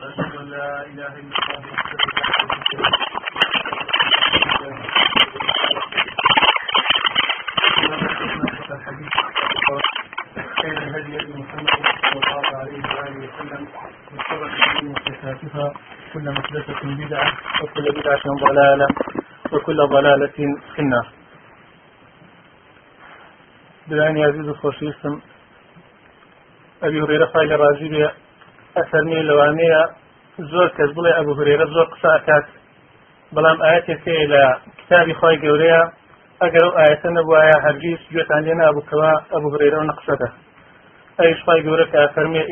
[0.00, 2.70] وأشهد أن لا إله إلا الله وحده لا شريك
[8.68, 9.12] له الحديث
[10.60, 11.68] خير الهدي محمد
[12.02, 13.62] صلى الله عليه وآله وسلم
[14.14, 15.72] وشر الأمور محدثاتها
[16.14, 17.32] كل محدثة بدعة
[17.62, 18.86] وكل بدعة ضلالة
[19.52, 20.36] وكل ضلالة
[20.74, 21.06] في النار
[23.88, 25.20] بلاني عزيز الخوشيستم
[26.82, 28.14] أبي هريرة قال راجبية
[28.80, 29.82] أثرني لوانية
[30.38, 32.46] زور کەس بڵێ ئەبوو هرێرە زۆر قسە ئەکات
[33.34, 34.44] بەڵام ئاەتێکێ لە
[34.80, 35.82] کتابی خۆی گەورەیە
[36.42, 40.28] ئەگەر ئەو ئاەتە نەبووایە هەرگیز گوێتان لێ نابووکەوە ئەبوو هرێرە و نەقسەدە
[41.20, 41.94] أيش خواهي قولك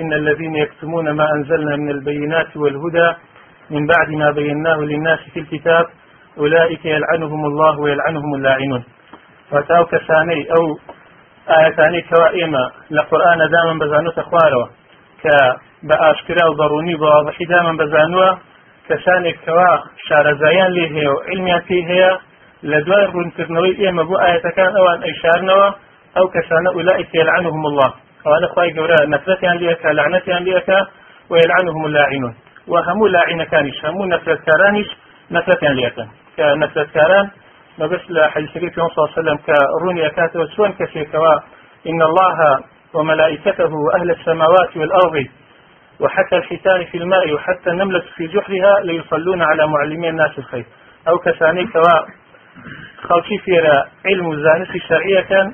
[0.01, 3.09] إن الذين يكتمون ما أنزلنا من البينات والهدى
[3.71, 5.87] من بعد ما بيناه للناس في الكتاب
[6.39, 8.83] أولئك يلعنهم الله ويلعنهم اللاعنون.
[9.51, 10.65] فتاو كساني أو
[11.59, 12.71] آياتاني كوائمة.
[12.91, 14.67] لقرآن داما بزانو تخواروا
[15.85, 18.35] كبأشكرا وضروني بواضحي داما بزانوا
[18.89, 19.77] كساني كوا
[20.09, 22.19] شارزايان لي هي وعلميان فيه هي
[22.63, 25.71] لدوار رنكرنوي إيما بو آياتكان أوان أي شارنوا
[26.17, 27.95] أو كسان أولئك يلعنهم الله.
[28.27, 30.69] وأنا خواهي قولا نفلتيان ليك لعنتيان ليك
[31.31, 32.35] ويلعنهم اللاعنون.
[32.69, 34.87] وهمو لاعين كانش همو نفلت كارانش
[35.31, 35.95] نفلتيان ليك
[36.37, 37.31] كنفلت كاران
[37.79, 41.35] نبس لحديث في صلى الله عليه وسلم كروني أكاته سوان كشيكوا
[41.87, 42.61] إن الله
[42.95, 45.27] وملائكته وأهل السماوات والأرض
[46.01, 50.67] وحتى الحيتان في الماء وحتى النملة في جحرها ليصلون على معلمي الناس الخير.
[51.09, 51.97] أو كساني كوا
[53.09, 53.77] خەڵکی فێرە
[54.09, 55.47] علم و زانستی شەرعیەکەن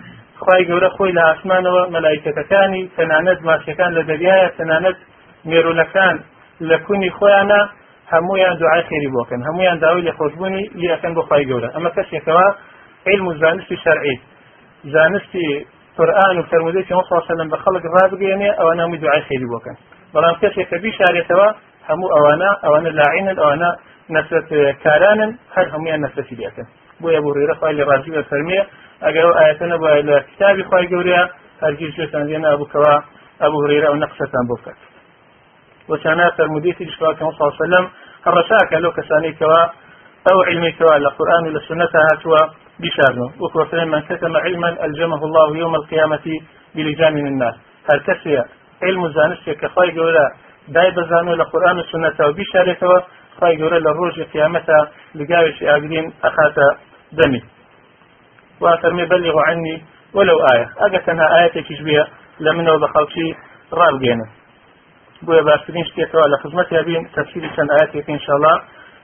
[0.43, 4.99] خی گەورە خۆی لە ئاسمانەوە مەلایکەتەکانی تەنانەت ماسیەکان لە دەریایە تەنانەت
[5.51, 6.17] مێرولەکان
[6.69, 7.61] لە کونی خۆیانە
[8.13, 12.47] هەمویان دوعای خێری بۆکەن هەمویان داوای لە خۆشببوونی لیەکەن بۆ خی گەورە ئەمە کەسێکەوە
[13.11, 14.17] علم و زانستی شەرعی
[14.95, 15.49] زانستی
[15.97, 19.77] قورآن و فرمودەی پێ سەلم بە خەڵک ڕابگەێنێ ئەوە نامی دوعای خێری بۆکەن
[20.15, 21.49] بەڵام کەسێک کە بیشارێتەوە
[21.89, 23.71] هەموو ئەوانە ئەوانە لاعینن ئەوانە
[24.15, 24.49] نەسرەت
[24.85, 26.67] کارانن هەر هەمویان نەسرەتی دێتن.
[27.03, 28.63] بۆیە بۆ ڕێرە خی لە ڕازی بە فەرمیە.
[29.05, 31.23] ئەگەر ئەو ئاەتە نەبووە لە کتابی خی گەورەیە
[31.63, 32.95] هەرگیز شوێتان لێ نابووکەوە
[33.43, 34.81] ئەبوو هرێرە ئەو نەقسەتان بۆ بکات.
[35.91, 37.85] وشانا فرموديتي لشواك صلى الله عليه وسلم
[38.29, 39.63] الرشاك لو كساني كوا
[40.31, 42.41] أو علمي كوا للقرآن وللسنة هاتوا
[42.83, 46.27] بشارنو وكوفرين من كتم علما ألجمه الله يوم القيامة
[46.75, 47.55] بلجان من الناس.
[47.91, 48.45] هل كسي
[48.83, 50.27] علم زانستي كخاي قولا
[50.69, 53.01] داي بزانو للقرآن والسنة وبشارتوا
[53.41, 56.69] خاي قولا للروج قيامتها لقاوش آقرين أخاتا
[57.13, 57.43] دمي
[58.61, 62.07] وأفرمي بلغوا عني ولو آية أقتنا آية كشبية
[62.41, 63.35] لمنه بخلشي
[63.73, 64.41] رابقينا
[65.27, 68.57] بۆیە باشترین شتێکەوە لە خزمەت یابین تفسیری چەند ئاەتێک انشاءالله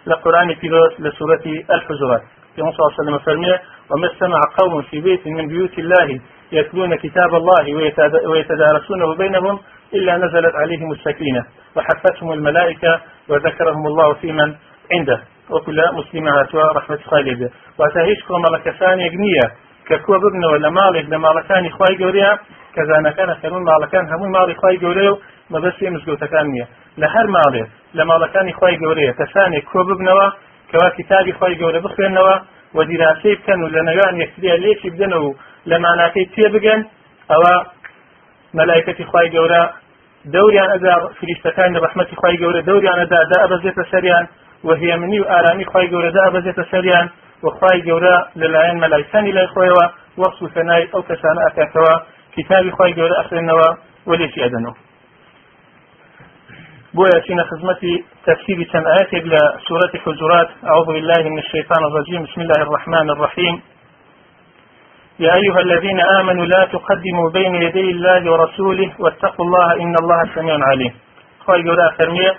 [0.08, 1.44] لە قرآن پیرۆز لە سورة
[1.76, 2.22] الحجرات
[2.54, 3.56] في صلى الله عليه وسلم فرميه
[3.90, 6.08] وما استمع قوم في بيت من بيوت الله
[6.52, 7.74] يتلون كتاب الله
[8.28, 9.58] ويتدارسونه بينهم
[9.94, 11.44] إلا نزلت عليهم السكينة
[11.76, 14.54] وحفتهم الملائكة وذكرهم الله في من
[14.92, 15.20] عنده.
[15.50, 17.50] وكل مسلمات ورحمة خالد.
[17.78, 19.46] وتهيشكم ملكسان يقنية
[19.88, 22.38] ككوب ابن ولا مالك لمالكان إخوائي قوريا
[22.76, 25.16] كذا كان خيرون مالكان همون مال إخوائي قوريا
[25.54, 26.66] مەبەستی مزگەوتەکان نییە
[27.00, 27.64] لە هەر ماڵێ
[27.96, 30.28] لە ماڵەکانی خی گەورەیە کەسانێک کۆ ببنەوە
[30.70, 32.34] کەوا کتابی خی گەورە بخوێنەوە
[32.76, 34.14] و دیراسی بکەن و لە نەوان
[35.70, 36.80] لە ماناکەی تێ بگەن
[37.30, 37.54] ئەوە
[38.58, 39.62] مەلایکەتی خی گەورە
[40.34, 44.26] دەوریان ئەدا فریستەکان لە بەحمەتی خی گەورە دەوریان ئەدا دا ئەبەزێتە سەریان
[44.68, 47.06] وهێمنی و ئارامی خی گەورەدا ئەبەزێتە سەریان
[47.44, 49.86] وخی گەورە لەلایەن مەلایکانی لای خۆیەوە
[50.20, 51.94] وەخص و فەنای ئەو کەسانە ئەکاتەوە
[52.36, 53.68] کتابی خی گەورە ئەخێنەوە
[54.10, 54.76] وەلێکی ئەدەنەوە.
[56.96, 62.60] بويا سين خدمتي تفسير آيات إلى سورة حجرات أعوذ بالله من الشيطان الرجيم بسم الله
[62.66, 63.62] الرحمن الرحيم
[65.18, 70.58] يا أيها الذين آمنوا لا تقدموا بين يدي الله ورسوله واتقوا الله إن الله سميع
[70.70, 70.92] عليم.
[71.46, 72.34] خواهي قراء فرمية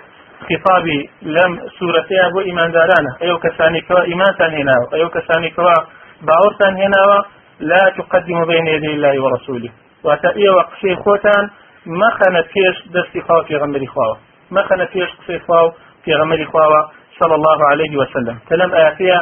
[0.48, 3.12] خطابي لم سورة أبو إيمان دارانا.
[3.22, 5.74] أيو كساني كوا إيمان هنا أيو كساني كوا
[6.22, 7.24] باورتان هنا
[7.60, 9.70] لا تقدموا بين يدي الله ورسوله.
[10.04, 11.50] وتأيو وقشي خوتان
[11.86, 14.18] ما خانت فيش دستي خواف في غمري خواف
[14.56, 15.74] مەخەنە پێش قسەی خوا و
[16.04, 16.80] پێغەمەری خواوە
[17.20, 18.36] صلى الله عليه وسلم.
[18.48, 19.18] كلام آتية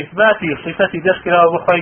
[0.00, 1.80] إثباتي صفتي دشكرا وبخوي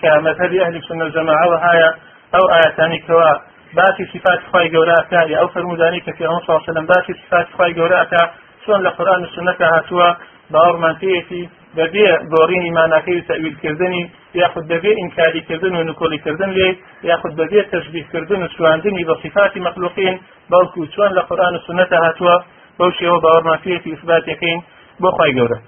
[0.00, 1.90] کە مەذهبی ئەهلی سنە والجەماعە وهایە
[2.34, 3.32] ئەو ئاەتانی کەوا
[3.76, 7.12] باسی صفات خی گەورەکە یا ئەو فرمودانی کە پێغەمبەر صلی الله علیه و سلم باسی
[7.22, 8.22] صفات خی گەورەکە
[8.64, 10.08] چۆن لە قورآن و سنت هاتووە
[10.52, 11.42] باوەڕمان پێیەتی
[11.78, 14.02] دەبێ گۆڕینی ماناکەی و تەویلکردنی
[14.40, 16.68] یاخود دەبێ ئینکاریکردن و نکۆلیکردن لێ
[17.10, 20.16] یاخود دەبێ تەشبیهکردن و سواندنی بە صفاتی مەخلوقین
[20.50, 22.36] بەڵکو چۆن لە قورآن و سنت هاتووە
[22.78, 24.60] بەو شێوە باوەڕمان پێیەتی اثباتەکەین
[25.02, 25.58] بۆ خی گەورە.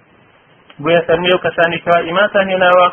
[0.83, 2.87] بۆیە فەرمی و کەسانی کەوا ئیمانتان هێناوە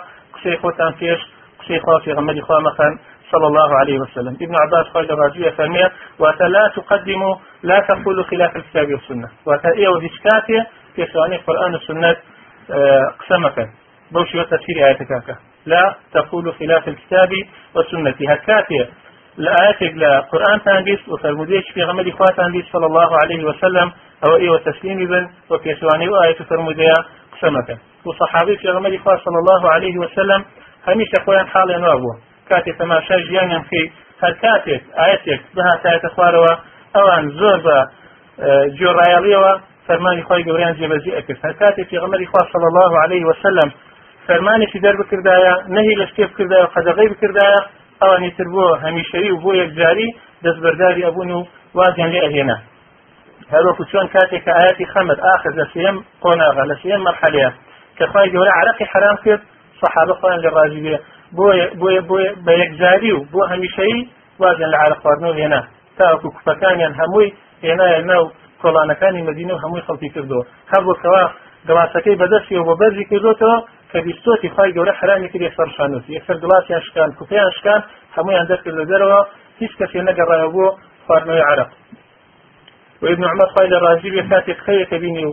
[3.32, 4.38] صلى الله عليه وسلم.
[4.42, 9.30] ابن عباس قال الراجية فرمية واتا لا تقدموا لا تقولوا خلاف الكتاب والسنة.
[9.46, 10.64] واتا إيه وهشكاتي
[10.96, 12.16] في سواني القرآن والسنة؟
[12.72, 13.70] آه، قسمك
[14.12, 17.32] بوشي وتفسير آياتك لا تقولوا خلاف الكتاب
[17.76, 18.16] والسنة.
[18.30, 18.88] هكاتي
[19.38, 22.26] لآياتك لقرآن تانبيس وفرموديش في غمد إخوة
[22.72, 23.92] صلى الله عليه وسلم
[24.28, 26.94] أو إيه وتسليم بن وفي سواني وآية فرمودية.
[27.34, 30.46] قسمك وصحابي في غمد إخوة صلى الله عليه وسلم
[30.88, 32.16] هميشه خۆیان حاڵێن وا بووە
[32.50, 33.92] کاتێ تەماشای ژیانیان خی
[34.24, 36.54] هەر کاتێک ئاەتێک بەهاتایەتە خوارەوە
[36.96, 37.78] ئەوان زۆر بە
[38.80, 39.54] جۆڕایەڵیەوە
[39.88, 41.40] فەرمانی خۆی گەوریان جێبەجی ئەکرد.
[41.46, 43.70] هەر کاتێک پێغەمەری خوا صلی الله عليه وسلم
[44.86, 47.60] دەر بکردایە نەهی لە شتێ بکردایە قەدەغی بکردایە
[48.02, 50.10] ئەوانی تر بۆ هەمیشەوی و بۆ یەکجاری
[50.44, 51.40] دەستبەرداری ئەبوون و
[51.78, 52.58] وازیان لێ ئەهێنا.
[53.54, 56.76] هەروەکو چۆن کاتێک کە ئاەتی خەمت ئاخر لە سێم قۆناغا لە
[57.98, 59.42] کە خی گەورە عرەقی حرام کرد
[59.82, 60.96] صحابة خۆیان لە ڕازی بێ.
[61.38, 62.02] بۆیە بۆیە
[62.46, 63.98] بە یەکجاری و بۆ هەمیشەی
[64.42, 65.62] وازن لە عرە خواردنەوە هێنا
[65.98, 67.30] تاکو کوفەکانیان هەمووی
[67.66, 68.24] هێنایە ناو
[68.62, 70.44] کۆڵانەکانی مدینە و هەمووی خەڵکی کردەوە
[70.74, 71.24] هەبووکەوە
[71.68, 73.58] گڵاسەکەی بەدەستی و بۆ بەرزی کردوتەوە
[73.92, 76.12] کە بیستۆتی خی گەورە حرامی کرد یەکسەر شانوسی.
[76.18, 77.82] یەکسەر گڵاسیان شکان کوپیان شکان
[78.16, 79.22] هەمویان دەستکرد لە دەرەوە.
[79.62, 80.68] هیچ کەسێ نەگەڕایە بۆ
[81.06, 81.70] خواردنەوەی عرق
[83.02, 85.32] وابن عمر خی لە ڕازی بێ کاتێک خەیەکە بینی و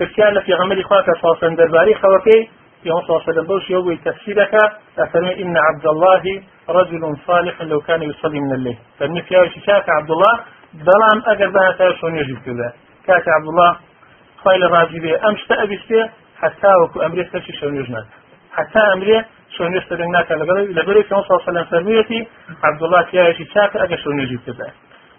[0.00, 2.40] پرسیان لە پێغەمەری خوا کە ساسەن دەرباری خەوەکەی
[2.82, 4.54] في صلى الله عليه وسلم يوي تفسيرك
[4.98, 8.78] أفرمي إن عبد الله رجل صالح لو كان يصلي من الليل
[9.28, 10.34] في أول شاك عبد الله
[10.74, 12.72] بلام أجر بها تاشون يجب كذا
[13.06, 13.76] كاك عبد الله
[14.44, 16.10] خيل راجبي أمش تأبسي
[16.40, 18.06] حتى وكو أمري تشي شون يجنات
[18.52, 19.24] حتى أمري
[19.56, 22.26] شون يسترناك لبري في صلى الله عليه وسلم
[22.64, 24.70] عبد الله في أول شاك أجر شون يجب كذا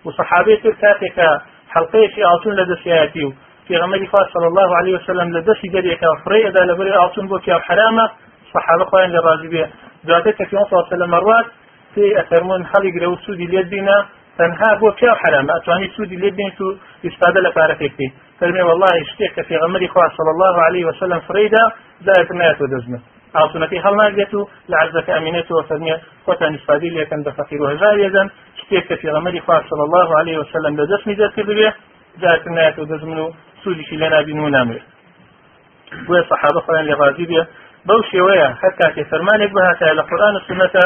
[0.05, 3.33] وصحابيتي كاتك حلقية أعطون لدى سياتي
[3.67, 7.57] پێغەمەری خوا صلی الله عليه وسلم لە دەستی دەرێکە فڕێدا لە بەری ئاڵتون بۆ پیا
[7.67, 8.05] حرامە
[8.53, 9.63] صحابە خۆیان لە ڕازی بێ
[10.07, 11.47] دواتە کە پیان صلی الله مەڕات
[11.93, 13.97] في ئەفەرمون هەڵی گرە و سوودی لێت بینە
[14.37, 16.69] تەنها بۆ پیا حرامە ئەتوانی سوودی لێت بین و
[18.41, 21.63] فەرمێ والله شتێک کە پێغەمەری خوا صلی الله عليه وسلم فڕێدا
[22.05, 22.99] دایەت نایەتەوە دەزمە
[23.35, 28.27] ئاڵتونەکەی هەڵناگرێت و لە عرزەکە ئەمینێتەوە فەرمیێ خۆتان استادی لێکەن بە فەقیر و هەژار ێزن
[28.59, 31.69] شتێک کە پێغەمەری صلی الله عليه وسلم لە دەستمی دەست بێ
[32.21, 33.19] جاکە نایەتەوە دەزمن
[33.63, 34.83] سوودیشی لە نبین و نامێت
[36.05, 37.41] بۆیە سەحابە خۆیان لێ ڕازی بێ
[37.87, 40.85] بەو شێوەیە هەر کاتێ فەرمانێک بهاتە لە قورآن و سنەتە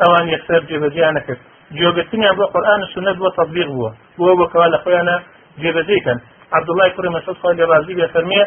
[0.00, 1.40] ئەوان یەکسەر جێبەجیان نەکرد
[1.78, 5.16] جۆگرتنیان بۆ قورآن و سنت بۆ تطبیق بووە بۆ بۆکەوا لە خۆیانە
[5.62, 6.18] جێبەجێکن
[6.52, 8.46] عبد الله كريم مسعود قال لرازي بفرمية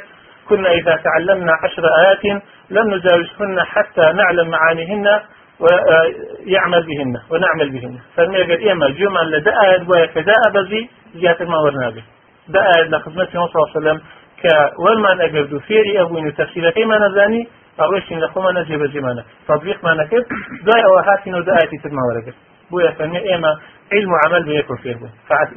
[0.49, 5.19] كنا إذا تعلمنا عشر آيات لم نجاوزهن حتى نعلم معانيهن
[5.59, 7.99] ويعمل بهن ونعمل بهن.
[8.15, 12.03] فرمية قال إيما جمع لدى آيات ويكدا أبزي زيادة ما ورنا به
[12.49, 14.01] دا آيات لخدمة صلى الله عليه وسلم
[14.45, 17.47] أقرد فيري أبوين وتفسير كيما نزاني؟
[17.79, 22.33] أوشين لخوما نجيب الجمانة تطبيق ما داي أو هاتين ودا آياتي تدما ورقب
[22.71, 23.59] بويا فرمية إيما
[23.93, 25.11] علم وعمل بيكو فيه بوين.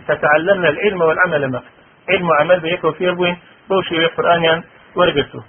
[0.07, 1.61] فتعلمنا العلم والعمل ما.
[2.11, 3.37] علم وعمل بيكو فيه بوين.
[3.69, 4.63] بوشي قرآنيا
[4.97, 5.43] ورقبته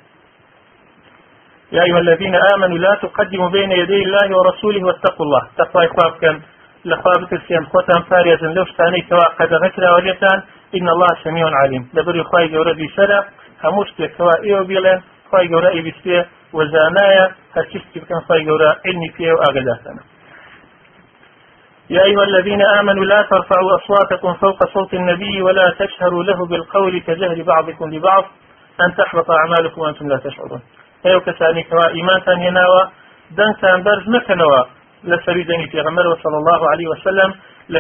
[1.72, 5.42] يا أيها الذين آمنوا لا تقدموا بين يدي الله ورسوله واتقوا الله.
[5.58, 6.42] تقوى إخواب كان
[6.86, 10.42] لخواب ترسيان خوتان فاريزا لو شتاني كوا قد غكرا وليتان
[10.76, 11.90] إن الله سميع عليم.
[11.94, 13.20] لبري خواهي جورا بيسرا
[13.64, 13.88] هموش
[14.18, 20.04] كوا إيو بيلين خواهي جورا إي بيسيه وزانايا هرشيستي بكن خواهي جورا علمي فيه وآغداتنا
[21.90, 27.44] يا أيها الذين آمنوا لا ترفعوا أصواتكم فوق صوت النبي ولا تشهروا له بالقول كجهل
[27.44, 28.26] بعضكم لبعض.
[28.82, 30.62] أن تحبط أعمالكم وأنتم لا تشعرون.
[31.06, 32.82] ئێو کەسانی کەوا ئیمانتان هێناوە
[33.38, 34.62] دەنگتان بەرز مەکەنەوە
[35.10, 37.32] لە سەری دەنگی پێغەمەرەوە صلی الله عليه وسلم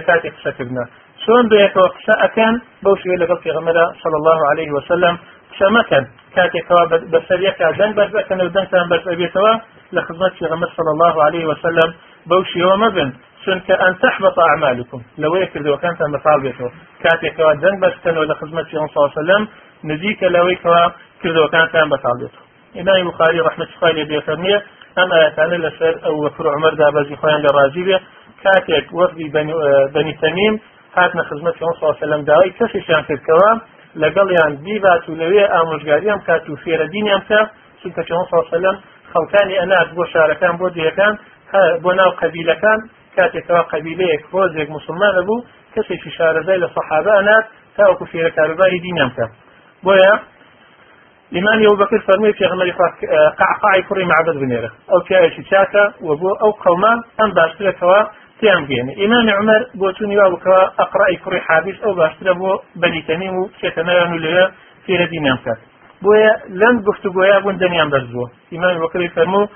[0.08, 0.86] کاتێک قسەکردنا
[1.24, 5.16] چۆن بەیەکەوە قسە ئەکەن بەو شوێ لەگەڵ پێغەمەرە صلی الله عليه وسلم
[5.52, 6.04] قسە مەکەن
[6.36, 9.54] کاتێکەوە بەسەریەکە دەنگ بەرز بەکەن و دەنگتان بەرز ئەبێتەوە
[9.96, 11.90] لە خزمەت پێغەمەر صلی الله عليه وسلم
[12.52, 13.10] شێوە مەبن
[13.44, 15.02] چونکە ئەن تحبط أعمالكم.
[15.18, 16.72] لو يكردوا كانت مثال بيته
[17.04, 19.48] كاتيكوا دنگ بستنوا لخدمة صلى الله عليه وسلم
[19.84, 20.88] نزيك لو يكوا
[21.22, 22.42] كردوا كانت مثال بيته
[22.82, 24.64] إمام البخاري رحمة الله عليه فرمية
[24.98, 28.00] أما كان لسر أو وفر عمر دابزي خوان لرازي
[28.44, 29.54] كاتك وفد بني,
[29.94, 30.14] بني
[30.98, 31.56] هاتنە خزمەت
[32.00, 33.52] سلم داوای کەسیشیان کردکەوە
[34.02, 37.40] لەگەڵیان بیبات و لەوێ ئامۆژگاریان کات و فێرەدینیان کە
[37.80, 38.02] چونکە
[38.52, 38.78] سلم
[39.12, 41.14] خەڵکانی ئەنات بۆ شارەکان بۆ دیەکان
[41.84, 42.80] بۆ ناو قەبیلەکان
[43.18, 47.46] کاتێکەوە قەبیلەیەک بۆزێک مسلمانە بوو کەسێکی شارەزای لە سەحابانات
[47.76, 49.26] تاوەکو فێرە کاروباری دینیان کە
[49.86, 50.14] بۆیە
[51.36, 52.74] لمان ئەو بەکر فەرمی پێغمەری
[53.40, 54.70] قعقاعی کوڕی معبد بنێرە.
[54.92, 58.00] ئەو پیاوێکی چاکە وە بۆ ئەو قەومان ئەم باشترێتەوە
[58.40, 63.34] سیان بێنێ ئیمان عمەر بۆ چوونی وا بکەوە ئەقرای کوڕی حابیش ئەو باشترە بۆ بەلیتەنیم
[63.40, 64.46] و کێتەنەیان و لەوێ
[64.86, 65.60] فێرەدی نامکات
[66.04, 69.50] بۆیە لەند گفتوگوۆیا بوون دەنیان بەرزووە ئیمان وەکری فەرموو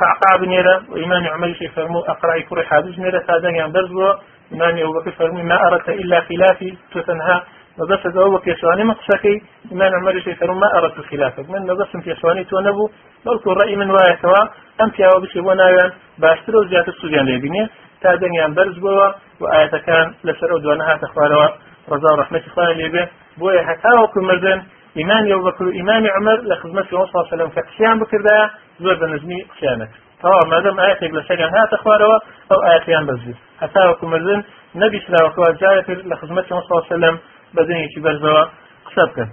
[0.00, 4.10] قعقع بنێرە و ئیمان عمەریشی فەرموو ئەقرای کوڕی حابیش نێرە تا دەنیان بەرزووە
[4.52, 7.36] ئیمان ئەوبەکە فەرمووی ما ئەڕەتە ئللا خلافی تۆ تەنها
[7.78, 9.38] نەدەست ئەوە پێشوانی مە قسەکەی
[9.80, 12.90] من عمەریشی فەرما ئەرەت و خلافەت من نەدەستم پێشوانی تۆ نەبوو
[13.24, 14.42] بەڵکو ڕی من وایەتەوە
[14.78, 15.90] ئەم پیاوە بشی بۆ ناویان
[16.22, 17.64] باشتر و زیاتر سوودیان لێبینێ
[18.02, 19.08] تا دنیان بەرز بووە
[19.40, 21.48] و ئاەتەکان لەسەر ئەو دوانە هاتە خوارەوە.
[21.90, 23.04] ڕزا ڕحمەتی خوان لێبێ
[23.40, 24.58] بۆیە هەتاوەکو مردن
[24.98, 28.46] ئیمان ئەو بەکر و ئیمامی عمر لە خزمەتی وسلم کە قسییان بکردایە
[28.82, 29.90] زۆر بە نزمی قسییانت
[30.20, 32.16] تەوا مادەم ئاەتێک لە سەریان هاتە خوارەوە
[32.50, 34.40] ئەو ئاەتیان بەزی هەتاوەکو مردن
[34.82, 37.16] نەبی سلاوەکەوا جارە کرد لە خزمەتی وسلم
[37.54, 38.42] بەدنێکی بەرزەوە
[38.86, 39.28] قسە بکەن.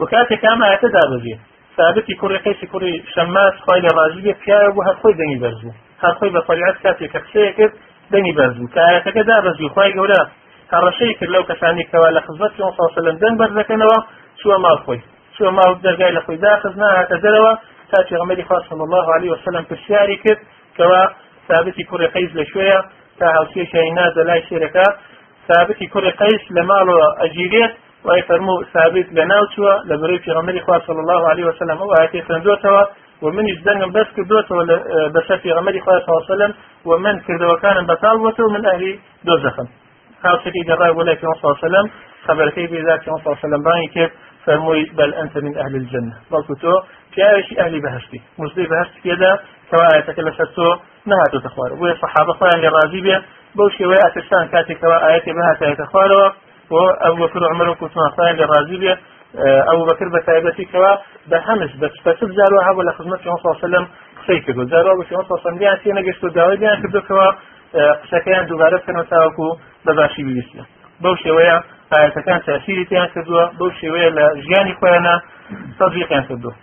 [0.00, 1.34] وکاتێک کام ئاەتە دابزی
[1.76, 5.74] ثابتی کوڕی قیسی کوڕی شەماس خی لە ڕازیە پیاوە بوو هەخۆی دەنگی بەرزبوو.
[6.02, 7.74] هەرخۆی بە فەریعەت کاتێک کە قسەیە کرد
[8.12, 8.72] دەنگی بەرزبوو.
[8.74, 10.22] کە ئاەتەکە دابەزی خی گەورە
[10.72, 12.52] هەڕەشەی کرد لەو کەسانی کەوا لە خزمەت
[12.96, 13.98] سلم دەنگ بەرزەکەنەوە
[14.38, 15.02] چووە ماڵ خۆی.
[15.34, 17.52] چووە ماڵ دەرگای لە خۆی داخزنا هاتە دەرەوە.
[17.90, 20.40] تا پێغمبەری خوا صلی الله عليه وسلم پرسیاری کرد
[20.78, 21.02] کەوا
[21.48, 22.80] ثابتی کوڕی قەیس لە شوێیە
[23.18, 24.86] تا هاوسێشی نازە لای شێرەکە.
[25.48, 27.72] ثابتی کوڕی قەیس لە ماڵەوە ئەگیرێت
[28.06, 32.22] وای فەرموو ثابت لە ناوچووە لە بەرەی پێغمبەری خوا صلی الله عليه وسلم ئەو ئاەتی
[33.20, 34.64] خوێندوتەوە ومنیش دەنگم بەس کردوتەوە
[35.14, 36.52] بەسەر پێغمبەری خوا صلی الله عليه وسلم
[36.90, 38.62] ومن کردەوەکانم بەتاڵ بووەوە من
[39.26, 39.68] دۆزەخم
[40.24, 41.86] هاوسێکی گەڕای بۆ لای پێغمبەر صلی الله عليه وسلم؟
[42.26, 44.12] خبرەکەی بێدا پێغمبەر صلی الله عليه وسلم بانی کرد
[44.44, 46.14] فرمووی بل أنت من أهل الجنة.
[46.32, 46.74] بەڵکو تۆ
[47.12, 49.32] پیاوێکی ئەهلی بەهشتی مزدەی بەهشت پێدا
[49.70, 50.68] کەوایەتەکە لەسەر تۆ
[51.10, 53.16] نهاتۆتە خوار بۆیە سەحابە خۆیان لێ ڕازی بێ
[53.56, 56.28] بەو شێوەیە ئەترسان کاتێکەوە ئاەتێ بەهاتایەتە خوارەوە
[56.74, 57.66] و ئەو بەکر عمر
[58.52, 58.92] ڕازی بێ
[59.68, 60.92] ئەو بەکر بە تایبەتی کەوا
[61.30, 63.84] بە هەمش بەسپەسب جارەوە هەبوو لە خزمەت پێ سلم
[64.18, 64.64] قسەی کردو.
[64.72, 67.28] جارەوە بە پێ سەندیان تێ نەگەشت و داواییان کردوکەوە
[68.02, 69.48] قسەکەیان دووبارە بکەنەوە تاوەکو
[69.84, 70.62] بە باشی بیویستە
[71.02, 71.56] بەو شێوەیە
[71.92, 75.14] ئاەتەکان تاسیری تیان کردووە بەو شێوەیە لە ژیانی خۆیانە
[75.78, 76.54] تەزیقیان کردووە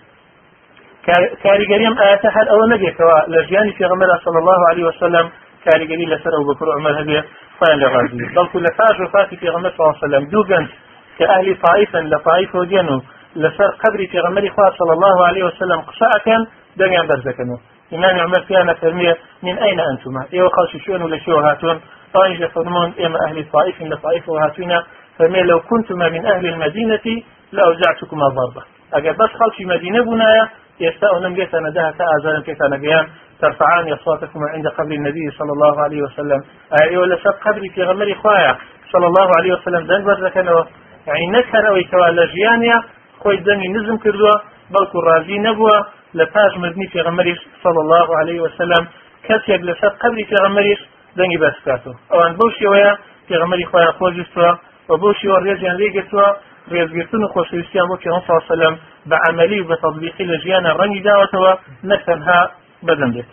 [1.44, 5.25] کاریگەریم ئاەتە هەر ئەوە نەبێتەوە لە ژیانی پێغمەرە صلی الله عليه وسلم
[5.66, 7.20] کاریگەری لەسەر ئەو بکر عمر هەبێ
[7.58, 8.18] خۆیان لە ڕازی.
[8.36, 10.70] بەڵکو لە پاش وفاتی پێغمبەر صلی الله عليه وسلم دوو گەنج
[11.18, 13.01] کە ئەهلی طائفن لە طائف ودێن و
[13.44, 16.41] لەسەر قبری پێغمبەری خوا صلی الله عليه وسلم قسە ئەکەن
[16.80, 17.50] دەنگیان بەرزەکەن
[17.94, 21.82] إمام عمر كان فرمية من أين أنتما؟ إيوه خالششون ولا شو هاتون؟
[22.13, 23.46] طائف فرمون إما أهل
[24.03, 24.84] طائف وهاتونا.
[25.20, 28.63] فرمي لو كنتما من أهل المدينة لأوزعتكما ضربة.
[28.94, 30.50] أجل بس خلشي مدينة بنايا
[30.80, 33.08] يستاء لم يتنا ده تأذن كيف نجيان
[33.41, 36.44] ترفعان أصواتكم عند قبر النبي صلى الله عليه وسلم.
[36.82, 38.58] أيوة لسب قبري في غمر إخوايا
[38.91, 40.03] صلى الله عليه وسلم دن
[41.08, 42.77] یعنی نەکەر ئەوەی کەوا لە ژیانە
[43.22, 44.36] خۆی دەمی نزم کردووە
[44.74, 45.77] بەڵکو ڕازی نەبووە
[46.17, 48.84] لە پاش مردنی پێغەمەریش صل الله عليه وسلم
[49.27, 50.81] کەسێک لەسەر قبلی پێغەمەریش
[51.17, 52.91] دەنگی بەسکاتەوە ئەوان بەو شێوەیە
[53.27, 54.51] پێغەمەری خۆیان خۆجستووە
[54.89, 56.27] و بەو شێوە ڕێزیان لێگرتووە
[56.72, 58.75] ڕێزگرتن و خۆشویستیان بۆ پێغەمبەر سەلەم
[59.10, 61.51] بە عملی و بە تەطبیقی لە ژیانە ڕەنگی داوەتەوە
[61.89, 62.39] نەتەنها
[62.88, 63.31] بەدەم بێت.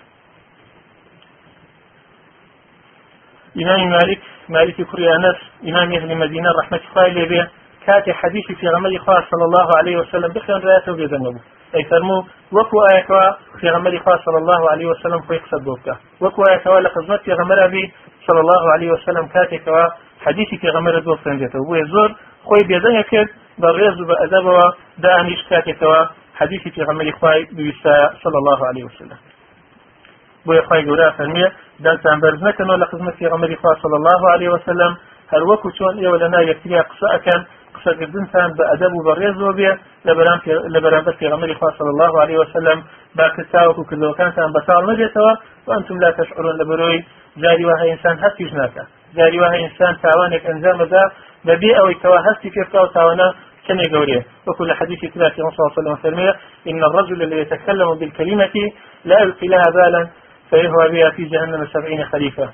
[3.62, 4.20] إمام مالك
[4.54, 7.48] مالك كريانس إمام أهل مدينة رحمة الله عليه
[7.88, 11.40] كاتي حديثي في غمر خواه صلى الله عليه وسلم بخير رأيته بيذنبه
[11.74, 12.18] أي فرمو
[12.52, 13.20] وكو آيكوا
[13.60, 17.64] في غمر خواه صلى الله عليه وسلم في قصد بوكا وكو آيكوا لخزمت في غمر
[17.64, 17.92] أبي
[18.26, 19.84] صلى الله عليه وسلم كاتي كوا
[20.24, 22.10] حديثي في غمر دو فرنجته وهي زور
[22.44, 23.28] خوي بيدن كرد
[23.58, 24.58] بالرياض بأدبه
[24.98, 26.04] دانيش كاتي كوا
[26.34, 29.18] حديثي في غمر خواه بيسا صلى الله عليه وسلم
[30.46, 31.48] بۆیە خی گەورە فەرمیە
[31.84, 34.92] دەستان بەرز نەکەنەوە لە خزمەتی غەمەری خوا صلى الله عليه وسلم
[35.32, 37.40] هەر وەکو چۆن ئێوە لەنا یەکتریا قسە ئەکەن
[37.88, 39.72] قسەکردنتان بە ئەدەب و بەڕێزەوە بێ
[40.74, 42.78] لە بەرامبەر پێغەمەری خوا صلى الله عليه وسلم
[43.18, 45.32] باکردتاوەکو کردەوەکانتان بەساڵ نەبێتەوە
[45.66, 47.04] وأنتم لا تشعرون لبروي
[47.42, 48.82] جاري وها إنسان هەستیش ناکە.
[49.16, 51.04] جاری وها إنسان تاوانێک ئەنجامەدا
[51.46, 53.28] بەبێ ئەوەی کەوا هەستی پێکا و تاوانە
[53.66, 56.34] كما يقول وكل حديث في صلى الله عليه وسلم
[56.70, 58.54] إن الرجل الذي يتكلم بالكلمة
[59.04, 60.08] لا يلقي لها بالا
[60.50, 62.48] فيهوى بها في جهنم سبعين خليفة.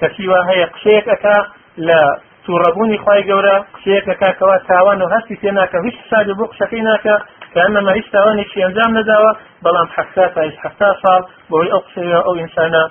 [0.00, 1.36] كسيوا هي قشيك أكا
[1.76, 7.14] لا توڕەبوونی خی گەورە قسەیەکەکەکەەوە تاوان و هەستی تێناکە هیچ سادی بۆ قسەکەی ناکە
[7.54, 9.30] کەمەمە هیچ تاوانێکی ئەنجام نەداوە
[9.64, 12.82] بەڵام حفتا تا هیچ حفتا ساڵ بۆی ئەو قسەیە ئەو ئینسانە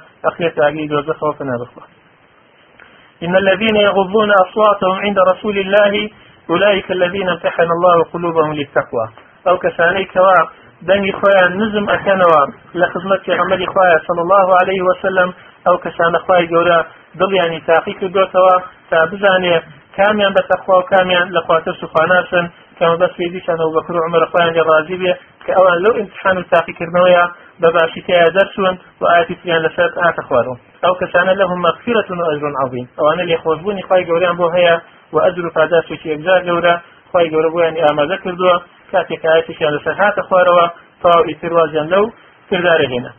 [3.23, 6.09] إن الذين يغضون أصواتهم عند رسول الله
[6.49, 9.05] أولئك الذين امتحن الله قلوبهم للتقوى.
[9.47, 10.37] أو كساني كوا
[10.81, 12.41] دنگی خۆیان نزم ئەکەنەوە
[12.79, 15.29] لە خزمەت پێغەمبەری خۆیان صلى الله عليه وسلم.
[15.65, 16.79] ئەو کەسانە خوای گەورە
[17.19, 18.55] دڵیانی تاقی کردوتەوە
[18.89, 19.55] تا بزانێ
[19.97, 22.45] کامیان بە تەخوا کامیان لە خواتر سوخواناسن
[22.77, 25.13] کەمە بەس پێدیشان و بەکر عمر خۆیان لێ ڕازی بێ
[25.45, 27.23] کە ئەوان لەو امتحان و تاقیکردنەوەیە
[27.61, 32.23] بە باشی تیا دەرچوون و ئاەتی تیان لەسەر ئاتە خوارەوە ئەو کەسانە لەهم مەغفرة و
[32.29, 32.87] ئەجر عظیم.
[32.97, 34.75] ئەوانە لێ خۆشببوونی خی گەوریان بۆ هەیە
[35.13, 36.75] و ئەجر و پاداشێکی یەکجار گەورە
[37.11, 38.55] خی گەورە بۆیانی ئامادە کردووە
[38.91, 40.65] کاتێک ئاەتیشیان لەسەر هاتە خوارەوە
[41.01, 42.05] تەواو ئیتر وازیان لەو
[42.49, 43.11] كردار هنا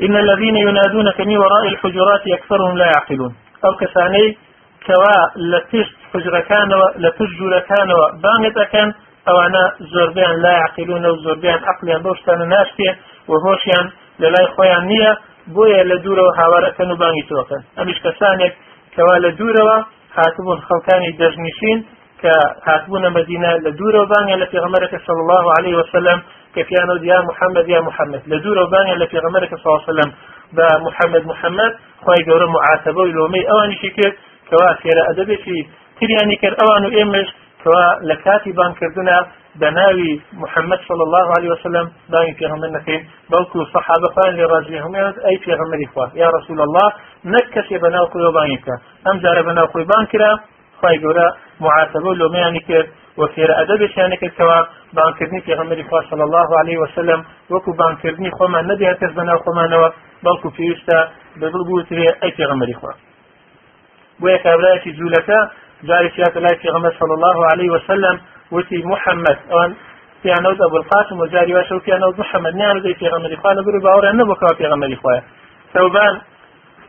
[0.00, 3.34] إن الذين ينادونك من وراء الحجرات أكثرهم لا يعقلون.
[3.64, 4.28] ئەو کەسانەی
[4.86, 5.18] کەوا
[5.50, 8.88] لە پشت حجرەکانەوە لە پشت ژوورەکانەوە بانگت ئەکەن
[9.26, 12.90] ئەوانە زۆربیان لا يعقلون و زۆربیان عقلیان بۆ شتانە ناشتێ
[13.30, 13.86] و هۆشیان
[14.20, 15.12] لە لای خۆیان نییە
[15.54, 17.62] بۆیە لە دوورەوە هاوارەکەن و بانگی تۆکەن.
[17.78, 18.52] ئەمیش کەسانێک
[18.94, 19.78] کەوا لە دوورەوە
[20.16, 21.78] هاتبوون خەڵکانی دەژنیشین
[22.22, 22.34] کە
[22.66, 26.18] هاتبوونە مدینە لە دوورەوە بانگە لە پێغمەرەکە صل الله عليه وسلم
[26.54, 30.10] کە پیانە دیا محەممەد یا محەممەد لە دوورەوە بانگە لە پێغمەرەکە ساوسلم
[30.52, 31.72] صلى الله عليه وسلم بمحمد محمد
[32.04, 34.12] خواهي قورا معاتبة ولومي أواني شكر
[34.50, 35.36] كوا خير أدبي
[36.00, 37.28] ترياني كر أوانو إيمش
[37.64, 41.90] كوا لكاتي بان كردنا بناوي محمد صلى الله عليه وسلم
[42.38, 46.92] في غمنا نكين بلكو صحابة فان لراجعهم أي في غمنا إخوة يا رسول الله
[47.24, 48.66] نكس بناو قيو بانك
[49.08, 50.40] أم جار بناو قيو بانكرا
[50.80, 54.58] خواهي قورا معاتبه لو مياني كر وفير أدب شانك وەفێرە ئەدەبێکیانەکرد کەوا
[54.96, 57.20] بانکردنی پێغەمەری خوا صلى الله عليه وسلم
[57.52, 59.88] وەکو بانکردنی خۆمان نەدیار کەس بەناو خۆمانەوە
[60.24, 60.98] بەڵکو پێویستە
[61.40, 62.92] بەدڵ بوترێ ئەی پێغەمەری خوا.
[64.20, 65.38] بۆیە کابراایکی جوولەکە
[65.88, 68.16] جاری سیاتە لای پێغەمەر صلى الله عليه وسلم
[68.54, 69.38] وتی محەممەد.
[69.50, 69.72] ئەوان
[70.22, 72.54] پیانەوت ئەبوالقاسم و جاری واشە و پیانەوت محەممەد.
[72.60, 75.22] نیانەدەی پێغەمەری خوا لە برو باوەڕیان نەبکەوە پێغەمەری خوایە
[75.74, 76.14] سەوبان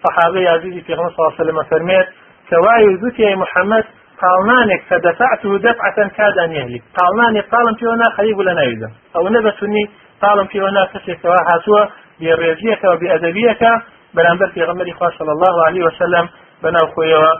[0.03, 2.07] صحابەی عزیزی پێغەمبەر صلی الله عليه وسلم فەرمێت
[2.49, 3.85] کەوای دوتی محەممەد
[4.21, 9.83] قالنانێک کە دەسەعته دەفعەن کادانیهلی قالنانێک قالم پێوەنا خەریب لە ناویدا ئەو نەبەتونی
[10.23, 11.81] قالم پێوەنا کەسێکەوە هاتووە
[12.19, 13.73] بێڕێژیەکەەوە بێئەدەبیەکە
[14.15, 16.25] بەرامبەر پێغەمەری خوا صلی الله عليه وسلم
[16.63, 17.31] بەناو خۆیەوە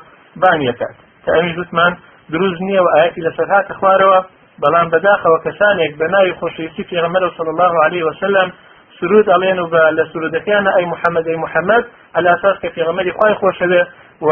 [0.42, 1.94] بانیەکات کە ئەمیش گوتمان
[2.34, 4.20] دروست نییە و ئاەتی لەسەر هاتە خوارەوە
[4.62, 8.48] بەڵام بەداخەوە کەسانێک بە ناوی خۆشویستی پێغەمەر صلی الله عليه وسلم
[9.00, 11.84] سرود ئەڵێن و بە لە سرودەکانە ئەی محەممەد ئەی محەممەد
[12.16, 13.88] ئەلاساس کە پێغەمەری خی خۆشەوێت
[14.22, 14.30] و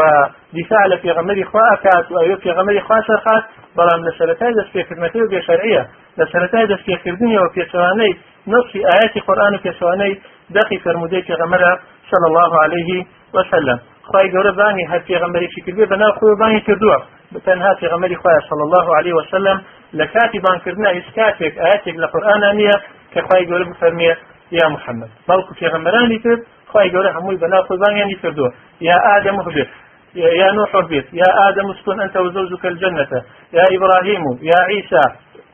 [0.52, 3.44] دیفاع لە پێغەمەری خوا ئەکات و ئەوە پێغەمەری خوا سەرخات
[3.76, 5.82] بەڵام لە سەرەتای دەستپێکردنەکەی و بێشەرعیە
[6.18, 8.12] لە سەرەتای دەستپێکردنیەوە پێچوانەی
[8.52, 10.14] نصی ئاەتی قورآن و پێچوانەی
[10.56, 11.72] دەقی فرمودەی پێغەمەرە
[12.10, 13.78] صلى الله عليه وسلم.
[14.10, 16.98] خی گەورە بانی هەر پێغەمبەرێکی کردوێ بەناو خۆی بانی کردووە
[17.34, 19.58] بتەنها پێغەمبەری خۆی صلى الله عليه وسلم
[19.98, 22.76] لە کاتی بانکردنا هیچ کاتێک ئاەتێک لە قورآن نییە
[23.12, 24.12] کە خی گەورە بفەرمێ
[24.58, 25.10] یا محمد.
[25.28, 26.42] بەڵکو پێغەمبەرانی کرد
[26.72, 28.50] خی گەورە هەمووی بەناو خۆی بانیانی کردووە
[28.88, 29.70] یا ئادەم هبێت
[30.14, 33.08] يا نوح اهبط يا آدم اسكن أنت وزوجك الجنة
[33.52, 35.00] يا إبراهيم يا عيسى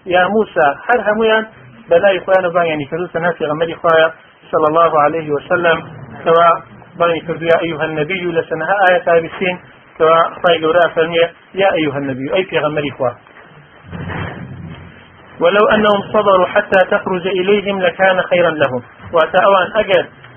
[0.06, 1.46] يا موسى هر هميان
[1.90, 4.12] بلا إخوان بانيان كردوس الناس غمري خوايا
[4.52, 5.78] صلى الله عليه وسلم
[6.24, 6.62] سواء
[6.98, 9.58] باني كردو يا أيها النبي لسنها آية تابسين
[9.98, 11.10] كوا خطاي قوراء
[11.54, 13.16] يا أيها النبي أي في غمري إخوة
[15.40, 18.82] ولو أنهم صبروا حتى تخرج إليهم لكان خيرا لهم.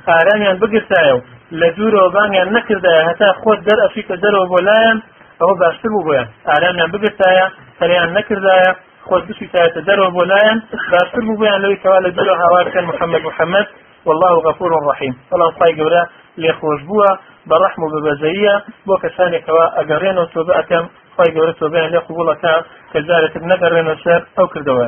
[0.08, 1.22] ئارامیان بگرتایە و
[1.60, 4.98] لە دوورەوە بانیان نەکردایە هەتا خۆت دەر ئەفیکە دەرەوە بۆ لایەن
[5.40, 6.28] ئەوە باشتر بوو بۆیان.
[6.50, 7.46] ئارامیان بگرتایە
[7.80, 8.72] سەریان نەکردایە
[9.08, 10.58] خۆت بشیتایەتە دەرەوە بۆ لایەن
[10.94, 13.68] باشتر بوو بۆیان لەوەی کەوا لە دوورەوە هاوارکەن محەممەد محەممەد.
[14.08, 16.04] والله غفور ڕحیم بەڵام خی گەورە
[16.42, 17.10] لێ خۆش بووە
[17.50, 18.56] بە ڕحم و بەبەزەیە
[18.88, 20.86] بۆ کەسانێکەوە ئەگەڕێنەوە تۆ بەەکەم
[21.16, 22.54] خی گەورە تۆ بیان لێ قوبوڵەکە
[22.92, 24.88] کە جارێتت نەگەڕێنەوە سەر ئەو کردەوە.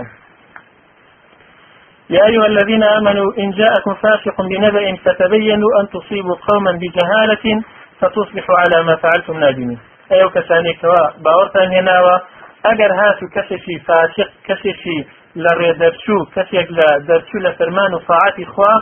[2.09, 7.63] يا أيها الذين آمنوا إن جاءكم فاسق بنبأ فتبينوا أن تصيبوا قوما بجهالة
[7.99, 9.79] فتصبحوا على ما فعلتم نادمين.
[10.11, 12.17] أيها كساني كوا باورتان هناوا
[12.65, 18.73] أجر هاتو كسشي فاسق كسشي لڕێدەرچوو کەسێک لە دەرچوو لە فەرمان و ساعتی خوا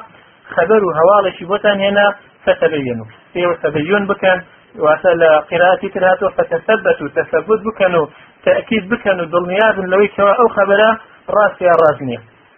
[0.55, 2.07] خەبەر و هەواڵێکی بۆتان هێنا
[2.45, 3.05] فتبينوا.
[3.35, 4.41] أيوه تبين بكن
[4.79, 8.05] واسا لقراءتي ترهاتو فتثبتوا تثبت بكنوا
[8.45, 10.89] تأكيد بكنوا ضلنياب لوي كوا أو خبرا
[11.29, 11.71] راس يا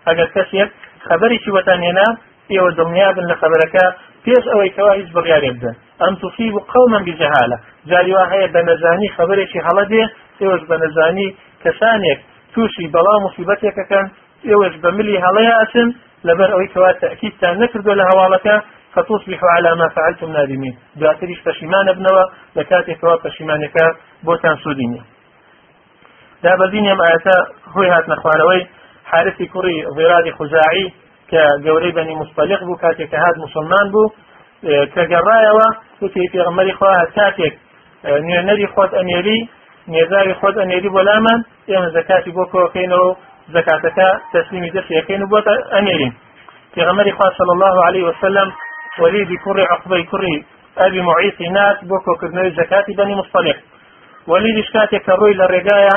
[0.07, 0.69] ئەگەر کەسێک
[1.07, 2.07] خبرێکی وەتان هێنا
[2.51, 3.85] ئێوە دڵنیابن لە خبرەکە
[4.25, 5.75] پێش ئەوەی کەوا هیچ بڕیارێ بدەن.
[6.01, 7.57] ئەم توفی و قەومەن بجهالە
[7.89, 10.03] جاریوا هەیە بە نەزانی خبرێکی هەڵە دێ
[10.41, 11.29] ئێوەش بە نەزانی
[11.63, 12.19] کەسانێک
[12.53, 14.05] تووشی بەڵام مصیبەتێکەکەن
[14.49, 15.89] ئێوەش بە ملی هەڵەیە ئەچن
[16.27, 18.55] لەبەر ئەوەی کەوا تەکیتان نەکردو لە هەواڵەکە
[18.93, 20.75] فتصبحوا على ما فعلتم نادمين.
[20.95, 22.23] دواتریش پشیمان ئەبنەوە
[22.55, 23.75] لە کاتێ کەوا پشیمانەکە
[24.23, 25.01] بۆتان سودی نییە
[26.43, 27.37] دا بزينيم ئایەتە
[27.75, 28.67] هۆی هاتنەخوارەوەی
[29.11, 30.85] حارسی کوڕی ڤێرادی خوزاعی
[31.31, 34.11] کە گەورەی بەنی مستەلیق بوو کاتێک هات مسلمان بوو
[34.93, 35.67] کە گەڕایەوە
[36.01, 37.53] وتی پێغمەری خوا کاتێک
[38.25, 39.39] نوێنەری خۆت ئەمێری
[39.93, 41.39] نێزاری خۆت ئەنێری بۆ لامان
[41.69, 43.09] ئێمە زکاتی بۆ کۆکەینەوە
[43.53, 46.13] زکاتەکە تەسلیمی دەستیەکەین و بۆتە ئەنێرین
[46.73, 48.49] پێغمەری خوا صلى الله عليه وسلم
[49.01, 50.45] وليد كري عقبي كري
[50.77, 53.57] أبي معيط ناس بوكو كرنوي زكاة بني مصطلح
[54.27, 55.95] وليد شكاتي كروي للرقاية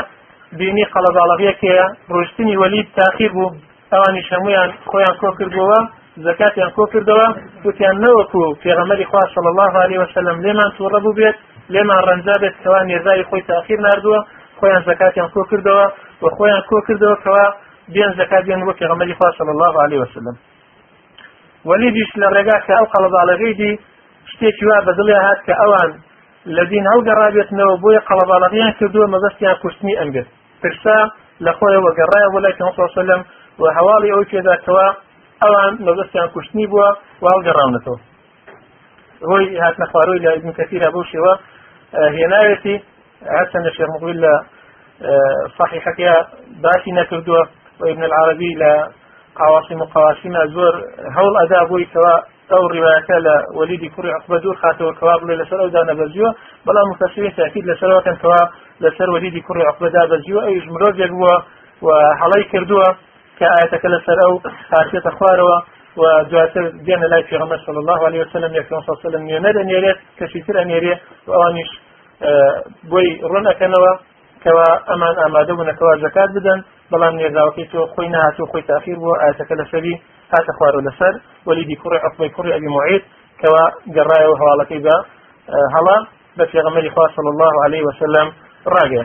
[0.52, 3.50] بيني قلب على غيكيا روشتني وليد تاخير بو
[3.92, 5.78] ئەوانی شەمویان خۆیان کۆ کردبووە
[6.26, 7.26] زکاتیان کۆ کردەوە
[7.64, 11.37] وتیان نەوەکو پێغەمەری خوا صلی الله عليه وسلم لێمان تووڕە بوو بێت
[11.74, 14.20] لێمان ڕەنجا بێت کەوا نێزای خۆی تاخیر نردووە
[14.59, 15.87] خۆیان زکاتیان کۆ کردەوە
[16.22, 17.46] و خۆیان کۆ کردەوە کەوا
[17.94, 20.37] بێن زکات بێن بۆ پێغەمەری خوا صلی الله عليه وسلم.
[21.68, 23.72] وەلیدیش لە ڕێگا کە ئەو قەڵەباڵەغەیدی
[24.30, 25.90] شتێکی وا بەدڵێ هات کە ئەوان
[26.54, 30.28] لە دین هەڵگەڕابێتنەوە بۆیە قەڵەباڵەقیان کردووە مەدەستیان کوشتنی ئەنگت
[30.62, 30.98] پرسا
[31.44, 33.22] لە خۆیەوە گەڕایە وەلای پێسەلم
[33.61, 34.87] و هەواڵی ئەو پێداکەوە
[35.42, 36.88] ئەوان مەدەستیان کوشتنی بووە
[37.22, 37.98] و هەڵگەڕاونەتەوە.
[39.30, 41.32] هۆی هات نەخواارۆی لە ئیبن کەثیرە بەو شێوە
[42.16, 42.76] هێناوێتی
[43.37, 44.35] هەرچەندە شێخ مقبول لە
[45.59, 46.12] صحیحەکە
[46.64, 47.42] باسی نەکردووە
[47.80, 48.72] و ابن العربی لە
[49.38, 50.74] قاواسی مقاواسیمە زۆر
[51.16, 52.14] هەوڵ ئەدا بوویتەوە
[52.52, 56.30] ئەو ڕواکە لە وەلیدی کوڕی عقبە دوور خاتەوە کەوا بڵێ لەسەر ئەودا نەبەزیوە
[56.66, 58.42] بەڵام مفەسیری تاکید لەسەرەوەکەن کەوا
[58.85, 61.37] لەسەر وەلیدی کوڕی عقبەدا بەزیوە ئەویش مرۆڤێک بووە
[61.87, 61.88] و
[62.20, 62.88] هەڵی کردووە
[63.38, 64.35] کە ئاەتەکە لەسەر ئەو
[64.72, 65.59] هاتێتە خوارەوە
[66.00, 70.56] و دواتر دێنە لای پێغەمبەر صلی الله عليه وسلم یەکەم صلی الله نەدەنێرێت کەشی تر
[70.61, 70.94] ئەنێرێ
[71.26, 71.70] و ئەوانیش
[72.90, 73.92] بۆی ڕوونەکەنەوە
[74.44, 76.59] کەوا ئەمان ئامادە بوونەکەوا زەکات بدەن
[76.90, 79.94] بەڵام نێرداوەکەی تۆ خۆی نەهات و خۆی تاخیر بووە ئاەتەکە لەسەری
[80.32, 81.14] هاتە خوارە لەسەر
[81.46, 83.04] وەلیدی کوڕی عقبەی کوڕی ئەبی معید
[83.40, 83.64] کەوا
[83.96, 84.96] گەڕایەوە هەواڵەکەی بە
[85.74, 85.96] هەڵا
[86.38, 88.26] بە پێغەمەری خوا صلی الله عليه وسلم
[88.74, 89.04] ڕاگە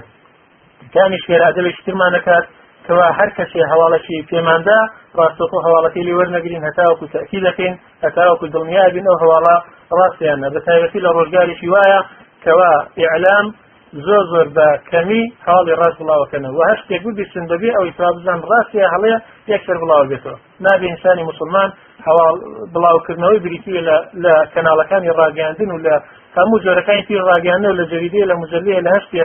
[0.94, 2.46] کامی شێر ئادەبی شترمانەکات
[2.88, 4.80] کەوا هەر کەسێ هەواڵەکی پێماندا
[5.18, 9.56] ڕاستەخۆ هەواڵەکەی لێ وەرنەگرین هەتاوەکو تەکی دەکەین هەتاوەکو دڵنیا بین ئەو هەواڵە
[9.98, 12.00] ڕاستیانە بە تایبەتی لە ڕۆژگاریشی وایە
[12.44, 13.46] کەوا ئیعلام
[13.94, 18.40] زۆر زۆر بە کەمی حاڵی ڕاست بڵاوەکەنەوە و هەر شتێک ببیستن بەبێ ئەوی تا بزان
[18.50, 19.18] ڕاستیە هەڵەیە
[19.52, 20.38] یەکسەر بڵاو بێتەوە.
[20.66, 21.70] نابێ ئینسانی مسلمان
[22.08, 22.36] هەواڵ
[22.74, 23.82] بڵاوکردنەوەی بریتویە
[24.24, 25.96] لە کەناڵەکانی ڕاگەاندن و لە
[26.38, 29.24] هەموو جۆرەکانی پیر ڕاگەاندن و لە جەریدەیە لە مجلەیە لە هەشتێ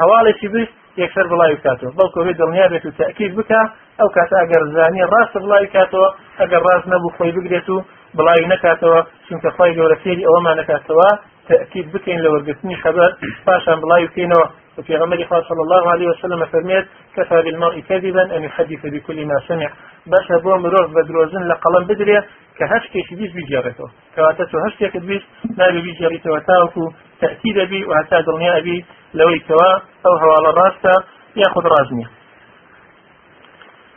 [0.00, 3.60] هەواڵێکی بیست یەکسەر بڵاوی کاتەوە بەڵکو بێ دڵنیا بێت و تەکیز بکە
[4.00, 6.08] ئەو کات ئەگەر زانانی ڕاستە بڵاوی کاتەوە
[6.40, 7.76] ئەگەر ڕاست نەبوو خۆی بگرێت و
[8.16, 11.08] بڵاوی نەکاتەوە چونکە خۆی گەورە فێری ئەوەمان نەکاتەوە
[11.50, 14.42] تأكيد بكين لو رجتني خبر فاشا بلاي كينو
[14.78, 16.86] وفي غمر صلى الله عليه وسلم فرميت
[17.16, 19.70] كفى بالمرء كذبا أن يحدث بكل ما سمع.
[20.06, 22.20] بس بو مروح بدروزن لقلم بدري
[22.58, 23.84] كهش كيش بيس بيجارته
[24.14, 25.22] كواتتو هش كيك بيس
[25.58, 26.92] نابي بيجارته وتاوكو.
[27.20, 28.84] تأكيد بي وهتا دنيا بي
[29.14, 29.72] لوي كوا
[30.06, 30.94] أو هو راستا
[31.36, 32.06] ياخذ رازمي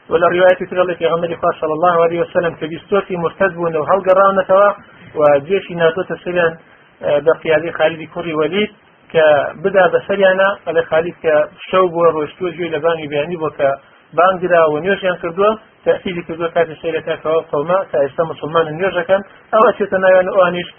[0.10, 4.70] ولا رواية تغلق في غمر صلى الله عليه وسلم كبيستوتي مرتد بون وهل قرانا توا
[5.16, 6.58] وجيش ناتو تسليان.
[7.26, 8.72] بە قیادی خالیدی کوڕی وەلید
[9.14, 9.26] کە
[9.64, 11.34] بدا بەسەریانە ئەلە خالید کە
[11.70, 13.70] شەو بووە ڕۆشتووە گوێی لە بانی بیانی بۆ کە
[14.18, 15.52] بانگرا و نوێژیان کردووە
[15.86, 19.22] تأثیری کردووە کاتی سیرەکەەوە قومە تا ئێستا مسلمان نوێژەکەن.
[19.54, 20.70] ئەوە چێتە ناویان ئەوانیش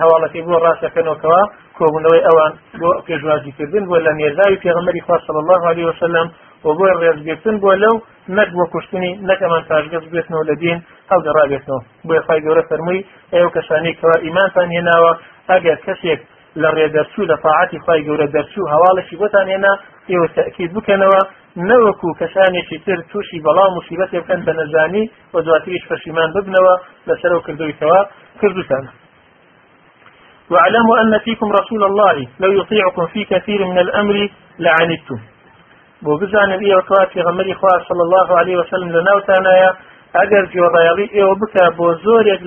[0.00, 1.42] هەواڵەکەی بۆ ڕاستەکەنەوەکەوە
[1.78, 6.26] کۆبوونەوەی ئەوان بۆ پێشوازیکردن بۆ لە نێزاوی پێغەمەری خوا صلی الله عليه وسلم
[6.62, 6.70] بۆ
[7.02, 7.94] ڕێزگرتن بۆ لەو
[8.36, 10.78] نەک بۆ کوشتنی نەکەمان تاژگەز بێتنەوە لە دین
[11.10, 15.12] هەڵگەڕابێتنەوە بۆی خی گەورە فەرمووی ئێوە کەسانی کەوا ئیمانتان هێناوە
[15.50, 16.20] ئەگەر کەسێک
[16.62, 19.72] لە ڕێدەرچوو لە فاعاتی خی گەورە دەرچوو هەواڵشی بۆتان هێنا
[20.10, 21.20] ئێوە تەکیید بکەنەوە
[21.68, 26.74] نەوەکو کەسانێکی تر تووشی بەڵام مصیبەت بکەن بە نەزانی و دواتریش فەشیمان ببنەوە
[27.08, 28.00] لەسەرەوە کردویتەوە
[28.40, 28.84] کردوتان.
[30.52, 34.16] واعلموا أن فيكم رسول الله لو يطيعكم في كثير من الأمر
[34.64, 35.20] لعنتم.
[36.04, 39.70] بۆ بزانن ئێوە کواتی غەمەری خوا صلى الله عليه وسلم لە ناوتانایە
[40.16, 42.40] ئەگەر جۆڕایڵی ئێوە بکە بۆ زۆرێک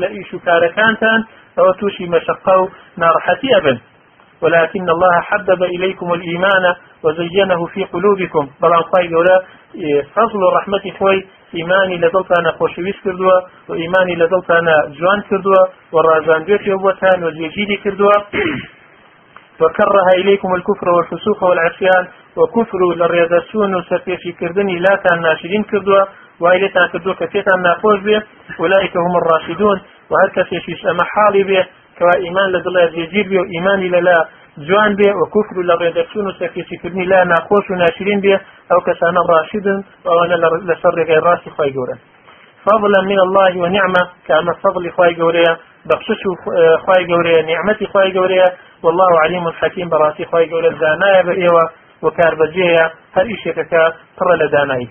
[1.59, 3.79] أو توشي مشقة نارحتي أبن.
[4.41, 8.49] ولكن الله حبب إليكم الإيمان وزينه في قلوبكم.
[8.61, 9.43] بلان خواهي قولا
[10.15, 17.77] فضل رحمة خوي إيماني لدلتانا خوشويس كردوا وإيماني لدلتانا جوان كردوا والرازان بيتي وبوتان والجيجيدي
[17.77, 18.11] كردوا.
[19.61, 26.05] وكره إليكم الكفر والفسوق والعصيان وكفر للرياضسون وسرتيشي كردني لا كان ناشرين كردوا
[26.39, 28.21] وإليتان كردوا كثيرا ناقوش به
[28.59, 29.81] أولئك هم الراشدون.
[30.09, 31.61] و هەر کەسێکیش ئەمە حاڵی بێ
[31.97, 34.17] کەوا ئیمان لە دڵێ جێگیر بێ و ئیمانی لەلا
[34.67, 38.35] جوان بێ و کوفر لە ڕێدەچون و سەکێکیکردنی لا ناخۆش و ناشرین بێ
[38.69, 40.37] ئەو کەسانە ڕاشدن ئەوانە
[40.69, 41.97] لەسەر ڕێگەی ڕاستی خی گەورە
[42.65, 46.23] فضلا من الله ونعمة كما فضل خواي قوريا بخشش
[46.85, 48.45] خواي قوريا نعمتي خواي قوريا
[48.83, 51.63] والله عليم حكيم براسي خواي قوريا زانايا بإيوة
[52.01, 53.71] وكاربجيا هل إشيكك
[54.17, 54.87] ترى لداناي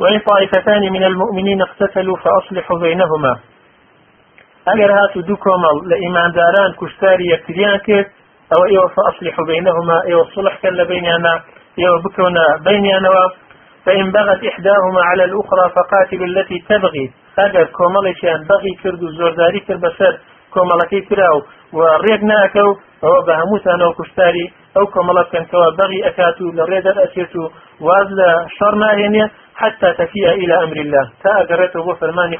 [0.00, 3.38] وإن طائفتان من المؤمنين اقتتلوا فأصلحوا بينهما
[4.68, 7.80] ئەگەر هاتو دوو کۆمەڵ لە ئیمانداران کوشتاری یەکتریان
[8.52, 11.34] ئەوە ئێوە فأصلح بينهما ئێوە صلح كان لبيننا
[11.80, 13.28] ئێوە بكونا بينيانوا
[13.84, 17.12] فإن بغت إحداهما على الأخرى فقاتلوا التي تبغي.
[17.38, 20.18] أجر كومالشان بغي كردو زورداري كرد بسر
[20.54, 22.68] كومالكي كراو وريق ناكو
[23.04, 27.48] هو بهموت أنا وكشتاري أو كومالك كان كوا بغي أكاتو لريد أسيتو
[27.80, 28.20] وازل
[28.58, 31.10] شرنا هنا حتى تفيء إلى أمر الله.
[31.24, 32.36] تأجرته وفرمان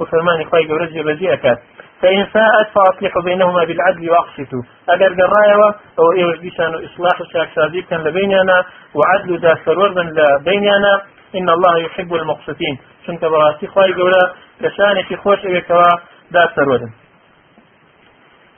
[0.00, 1.58] إخوة وفرمان إخوة جورج بزيئك
[2.02, 8.64] فإن فاءت فأصلحوا بينهما بالعدل وأقسطوا أجر قرايوة أو إيوش بيسان إصلاح الشاك كان لبيننا
[8.94, 11.00] وعدل ذا سرور لبيننا
[11.34, 12.78] إن الله يحب المقسطين.
[13.06, 14.22] چونکە بەڕاستی خی گەورە
[14.62, 15.90] کەسانێکی خۆش ئەوێتەوە
[16.34, 16.92] داسەرودن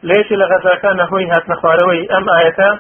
[0.09, 2.71] ليش لە غەزاکانە هۆی هاتنە خوارەوەی ئەم ئاەتە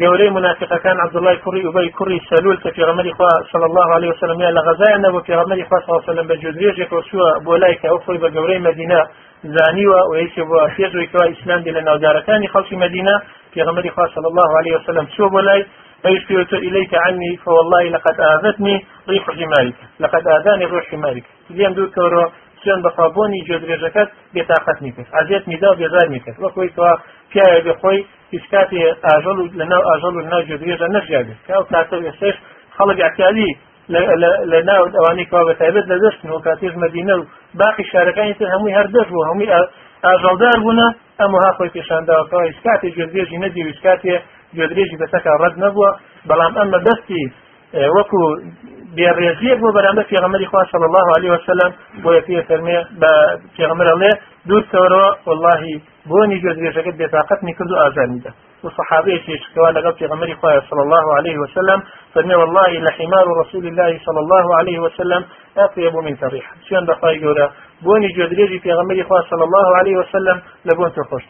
[0.00, 4.50] گەورەی منافقەکان عبدڵای کوڕی وبەی کوڕی سەلول کە پێغەمەری خوا صلى الله عليه وسلم یا
[4.50, 7.86] لە غەزایە نەبوو پێغەمەری خوا صلى الله عليه وسلم بە جودرێژێک وسووە بۆ لای کە
[7.90, 9.00] ئەو خۆی بە گەورەی مدینە
[9.54, 13.14] زانیوە و یەکێ بۆ پێشەوەیکەوە ئیسلام لە ناودارەکانی خەڵکی مدینە
[13.54, 15.06] پێغەمەری خوا صلى الله عليه وسلم.
[15.14, 15.64] چوە بۆ لای
[16.02, 21.24] فيشفيت إليك عني فوالله لقد آذتني ريح حمارك لقد آذاني روح حمارك.
[21.50, 22.24] اليوم دو كورو
[22.64, 25.08] سوێن بەخوابۆنی جێدرێژەکەت بێتاقەت میکرد.
[25.16, 26.36] ئازیێت میدا و بێزار میکرد.
[26.44, 26.92] وەکویتەوە
[27.30, 28.00] پیاە بێ خۆی
[28.34, 32.36] هیچ کاتی ئاژەڵ و لەناو ئاژەڵ و ناو جێدرێژە نەژیاگرت کا و کاتە ئێستش
[32.76, 33.50] خەڵک احتیالی
[34.52, 37.24] لە ناو ئەوانەی کوا بە تایبەت لە دەستن و کاتێژ مدینە و
[37.60, 39.48] باقی شارەکانی تر هەمووی هەردەش بوو هەمووی
[40.04, 40.88] ئاژەڵدار بوونە
[41.20, 44.14] ئەمە ها خۆی پێشانداوەکەەوە هیچ کاتێ جێدرێژی نەدی و هیچ کاتێ
[44.56, 45.90] جێدرێژی بەسەکە ڕەت نەبووە
[46.28, 47.24] بەڵام ئەمە دەستی
[47.96, 48.20] وەکو
[48.96, 51.70] بێڕێزیەک بۆ بەرامبەر پێغەمەری خوا صلی الله عليه وسلم
[52.02, 53.12] بۆ پێ فەرمێ بە
[53.56, 54.12] پێغەمبەر ئەڵێ
[54.48, 55.76] دوورکەوەرەوە واللهی
[56.10, 58.30] بۆنی گوێزێژەکەت بێتاقەتنی کرد و ئازارنیدا
[58.64, 60.28] وصحابي شكوا لقب في غمر
[60.70, 61.82] صلى الله عليه وسلم
[62.14, 65.24] فرمي والله لحمار رسول الله صلى الله عليه وسلم
[65.58, 67.46] أطيب من تريح شان بخاي جورا
[67.82, 68.96] بوني جودريجي في غمر
[69.30, 71.24] صلى الله عليه وسلم لبون تخوش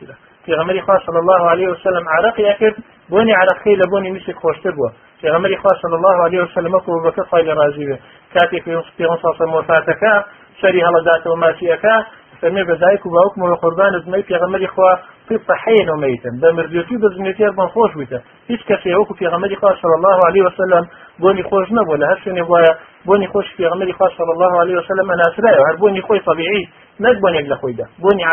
[0.44, 0.76] في غمر
[1.06, 2.74] صلى الله عليه وسلم عرقي أكد
[3.10, 4.92] بوني عرقي لبوني مسك خوش تبوه
[5.24, 7.96] پێغەمەری خوا صلی الله عليه وسلم وەکو بەکە خی لە ڕازی بێ.
[8.34, 8.64] کاتێک
[8.96, 9.06] پێ
[9.54, 10.12] مۆفاتەکە
[10.60, 11.94] سەری هەڵەداتەوە ماسیەکە
[12.40, 14.92] فەرمێ بەدایک و باوکم و قوربانت مەی پێغەمەری خوا
[15.28, 18.18] طب حين وميتا بمرديوتي بزنيتي أربان خوش بيتا
[18.68, 20.84] كسي وكو في غمري خاص صلى الله عليه وسلم
[21.20, 22.72] بوني خوش نبو شنو بوايا
[23.06, 26.62] بوني خوش في غمري خاص صلى الله عليه وسلم أسرائي وهر بوني خوي طبيعي
[27.00, 28.24] أقل خوي ده بوني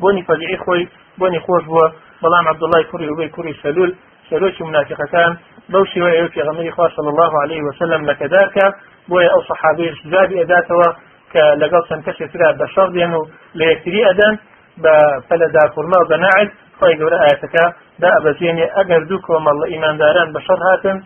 [0.00, 1.88] بوني طبيعي خوي بوني خوش بوا
[2.22, 3.94] بلام عبد الله كوري وبي كوري سلول.
[4.30, 5.36] سلوش منافقتان.
[5.72, 8.66] بەو شێوەیە پێغەمەری خوا صلی الله عليه وسلم لە کەدارکە
[9.10, 10.88] بۆیە ئەو سەحابەی جوابی ئەداتەوە
[11.32, 13.22] کە لەگەڵ چەند کەسێکرا بە شەڕ دێن و
[13.58, 14.34] لە یەکتری ئەدەن
[14.82, 14.94] بە
[15.28, 17.66] پەلەدا فورما و بەناعل خۆی گەورە ئاەتەکە
[18.02, 18.10] دا
[18.76, 20.96] ئەگەر دوو کۆمەڵ ئیمانداران بە شەڕ هاتن.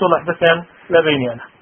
[0.00, 0.58] سوڵح بکەن
[0.92, 1.59] لە بینیانە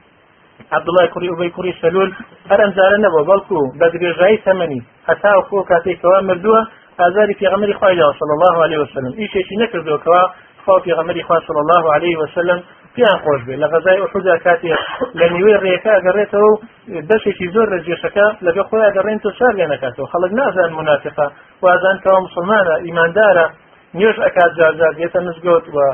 [0.76, 2.10] عبدڵای کوڕی ئوبەی کوڕی سەلول
[2.50, 6.60] هەر ئەمزارە نەبوو بەڵکو بە درێژایی تەمەنی هەتا خۆ کاتێکەوە مردووە
[7.00, 9.12] ئازاری پێغەمەری خوای صلی الله عليه وسلم.
[9.20, 10.22] ئیشێکی نەکردوکەوە
[10.64, 12.58] خوا پێغەمەری خوا صلی الله عليه وسلم
[12.94, 14.74] پیان خۆش بێ لە غەزای ئوحودا کاتێ
[15.18, 16.52] لە نیوەی ڕێەکە ئەگەڕێتەوە
[17.10, 21.26] دەشێکی زۆر لە جێشەکە لەگە خۆی ئەگەڕێن تو سار لێ نکاتەوە خەڵک نازان منافقە
[21.64, 23.46] وازان کەەوە مسلمانە ئیماندارە
[23.98, 25.86] نوێژ ئەکات جارجار دێتە مزگەوت وە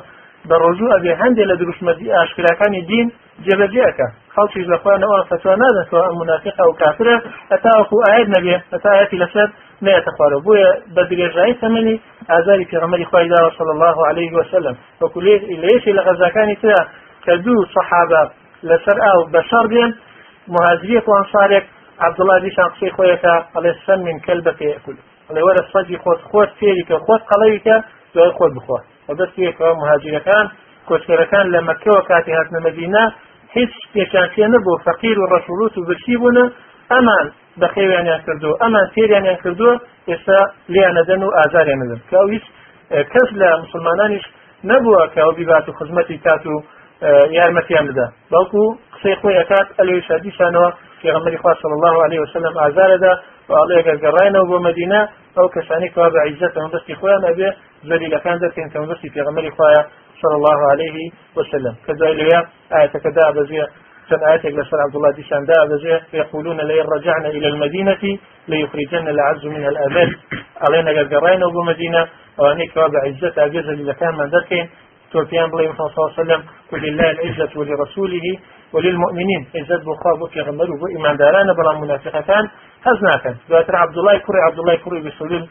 [0.49, 3.07] بە ڕۆژوو ئەبێ هەندێک لە دروشمەدی ئاشکراکانی دین
[3.45, 4.09] جێبەجێەکە.
[4.35, 7.17] خەڵکی لەخوانەوە فتوە نادەتەوە ئەم منافقە و کافرە.
[7.53, 9.49] هەتاوەکو ئاەت نەبێ هەتایەتی لەسەر
[9.87, 11.97] نێتە خوارە بۆیە بە درێژایی تەمەنی
[12.31, 15.19] ئازاری پێغەمەری خوای داوە صلی الله عليه وسلم وەکو
[15.65, 16.81] لەیەکی لە غەزاکانی ترا
[17.25, 18.23] کە دوو سەحابە
[18.69, 19.91] لەسەر ئاو بەشەڕ دێن
[20.55, 21.65] مهاجریەک و ئەنسارێک
[22.07, 24.97] عبدڵا دیشان قسەی خۆیەکە ئەڵێ سەن من کەلبەکە یەکول
[25.29, 27.77] ئەڵێ وەرە سەجی خۆت خۆت فێری کە خۆت قەڵەویکە
[28.15, 30.47] دوای خۆت بخۆت وەدەستێکەوە مهاجرەکان
[30.89, 33.05] کۆچکەرەکان لە مەکەوە کاتی هاتنە مەدینە
[33.57, 36.39] هیچ پێشانسیە نەبوو فەقیر و ڕەشولوت و برسی بوون
[36.93, 37.27] ئەمان
[37.61, 39.75] بەخێویانیان کردو ئەمان تێریانیان کردووە
[40.11, 40.41] ئێستا
[40.73, 42.01] لیانەدەن و ئازاریان نەدەن.
[42.11, 42.45] کاویش
[43.13, 44.25] کەس لە مسلمانانیش
[44.71, 46.55] نەبووە کەەوە بیبات و خزمەتی کات و
[47.39, 48.63] یارمەتیان بدا بەڵکو
[48.95, 50.69] قسەی خۆی ئەکات ئەلوی شادیشانەوە
[51.03, 53.13] پێغەمبەری خوا صلی الله عليه وسلم ئازارەدا
[53.51, 55.01] وڵێ گەرگەڕایەوە بۆ مدینە
[55.37, 57.49] ئەو کەسانی کەوا بە عیزەت ئەمەدەستی خۆیان ئەبێ
[57.89, 59.83] زەلیلەکان دەکەن کە مەدەستی پێغەمبەری خوایە
[60.23, 60.97] صلى الله عليه
[61.37, 61.75] وسلم.
[61.87, 63.67] كذلك آية كذا بزي
[64.11, 68.19] كان آياتك لسر عبد الله ديشان دا بزي يقولون لئن رجعنا إلى المدينة
[68.49, 70.17] ليخرجن العز من الأذل.
[70.65, 72.09] علينا قرقرين وبو مدينة.
[72.39, 74.69] وأنيك وابع عزة أجزة إذا كان من ذلك.
[75.13, 76.43] توفيان بلي صلى الله عليه وسلم.
[76.73, 78.27] ولله العزة ولرسوله
[78.73, 79.43] وللمؤمنين.
[79.57, 82.45] عزة بخاب في غمر وإيمان داران بلا منافقتان.
[82.87, 85.49] هزناكا دواتر عبد الله كري عبد الله كري بسلول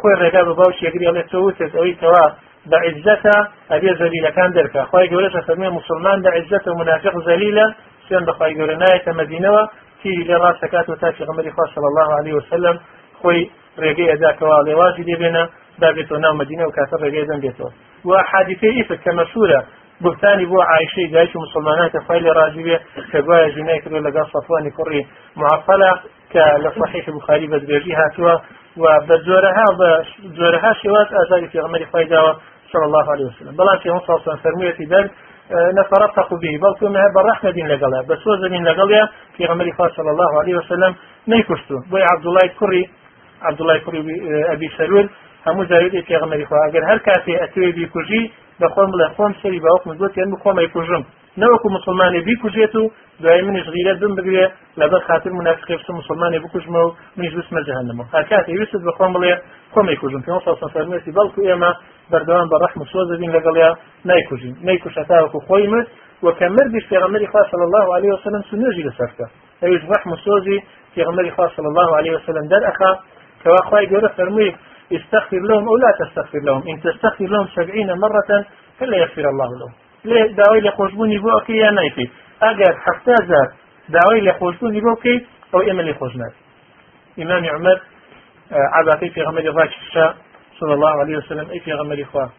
[0.00, 2.34] كمسلمان خوي الرقاب باوش يقري الله توتت أو كوا
[2.66, 7.74] بعزته أبي زليلة كان دركا خوي جورش فرمي مسلمان بعزته منافق زليلة
[8.08, 9.68] سيان بخوي جورناية مدينة
[10.02, 11.42] في لراسكات وتاشي غمر
[11.74, 12.78] صلى الله عليه وسلم
[13.22, 15.44] خوي رێگەی ئەداکەوە لێوازی دێبێنە
[15.80, 17.70] دابێتەوە ناو مدینە و کاتە ڕێگەی دەم بێتەوە.
[18.04, 18.12] و
[18.76, 19.60] ئیفت کە مەشهورە
[20.00, 22.76] بوتانی بۆ عیشەی دایک و مسلمانان کە فای لە ڕازی بێ
[23.12, 25.02] کە گوایە ژینای کردو لەگەڵ سەفوانی کوڕی
[25.40, 25.92] معفەلە
[26.32, 28.34] کە لە صحیح بخاری بە درێژی هاتووە
[28.76, 29.90] و بە جۆرەها بە
[30.38, 32.32] جۆرەها شێوات ئازاری پێغەمەری خی داوە
[32.72, 35.10] صلى الله عليه وسلم بلان في مصر صلى فرمية در
[35.78, 40.56] نترفق به بل كما بالرحمة دين لقلها بس وزن لقلها في غمر صلى الله عليه
[40.56, 40.94] وسلم
[41.28, 42.90] نيكشتو بوي عبد الله كري
[43.42, 44.00] عبد الله كري
[44.52, 45.10] أبي سلول
[45.46, 49.60] همو زاويد في غمر خوا اگر هر كاتي اتوي بي كجي بخۆم بڵێ خۆم سەری
[49.64, 51.02] باوەکم دوت یان خۆمە کوژم.
[51.38, 52.90] نەوەکو مسلمانی بیکوژێت و
[53.20, 54.44] دوای منیش غیرەت بم بگرێ
[54.80, 59.32] لەبەر خاطر منافقێبس مسلمانی بکوژمە و منیش بسمە جهنمەوە هاکات ویست بخۆم بڵێ
[59.74, 60.22] خۆمی کوژم.
[60.26, 60.30] پێ
[60.74, 61.70] فەرمێتی بەڵکو ئێمە
[62.10, 63.70] بەردەوام بە ڕەحم سۆزە بین لەگەڵیا
[64.08, 64.54] نایکوژین.
[64.66, 65.88] نەیکوشە تاوەکو خۆی مرد
[66.22, 68.42] وكمردش في غمر خاص صلى الله عليه وسلم
[68.86, 69.26] لسرته
[69.64, 70.62] أيش رحم سوزي
[70.94, 72.90] في غمر خاص صلى الله عليه وسلم در أخا
[73.44, 74.56] كوا خواهي قولة فرمي
[74.92, 76.62] استغفر لهم أو لا تستغفر لهم.
[76.68, 78.44] إن تستغفر لهم سبعين مرة
[78.78, 79.72] فلا يغفر الله لهم.
[80.04, 82.10] لێ داوای لە خۆشببوونی بۆ ئەقی یا نایکەیت
[82.44, 83.48] ئەگەر هەفتازار
[83.96, 86.34] داوای لە خۆشببوونی بۆ بکەیت ئەو ئێمە لێ خۆش نات
[87.18, 87.78] ئیمامی عمەر
[88.76, 90.06] عاداتی پێغەمەری ڕاکشا
[90.60, 92.30] صلى الله عليه وسلم اي في غمر اخوه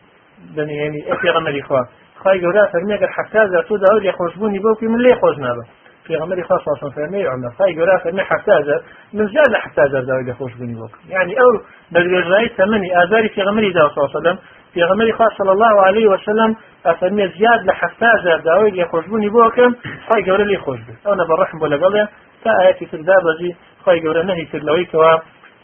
[0.56, 1.88] بني يعني اي في غمر اخوه
[2.24, 5.66] خاي جورا فرمي اگر حتى ذاتو داو لي خوشبوني بوكي من لي خوشنا به
[6.06, 8.82] في غمر اخوه صلى الله عليه وسلم فرمي عمر خاي جورا فرمي حتى ذات
[9.14, 11.50] من زاد حتى ذات داو لي خوشبوني بوكي يعني او
[11.92, 14.38] بل جراي ثماني اذاري في غمر داو صلى الله عليه وسلم
[14.74, 16.56] في غمر اخوه صلى الله عليه وسلم
[16.88, 19.72] ئەفەرمێ زیاد لە هزار داوای لێخۆشبوونی بۆ بکەم
[20.06, 22.04] خی گەورە لێ خۆش بێت ئەو نەبە ڕحم بۆ لەگەڵێ
[22.44, 23.52] تا ئاەتی تردا بەجی
[23.84, 25.14] خی گەورە نهی کردلەوەی کەوا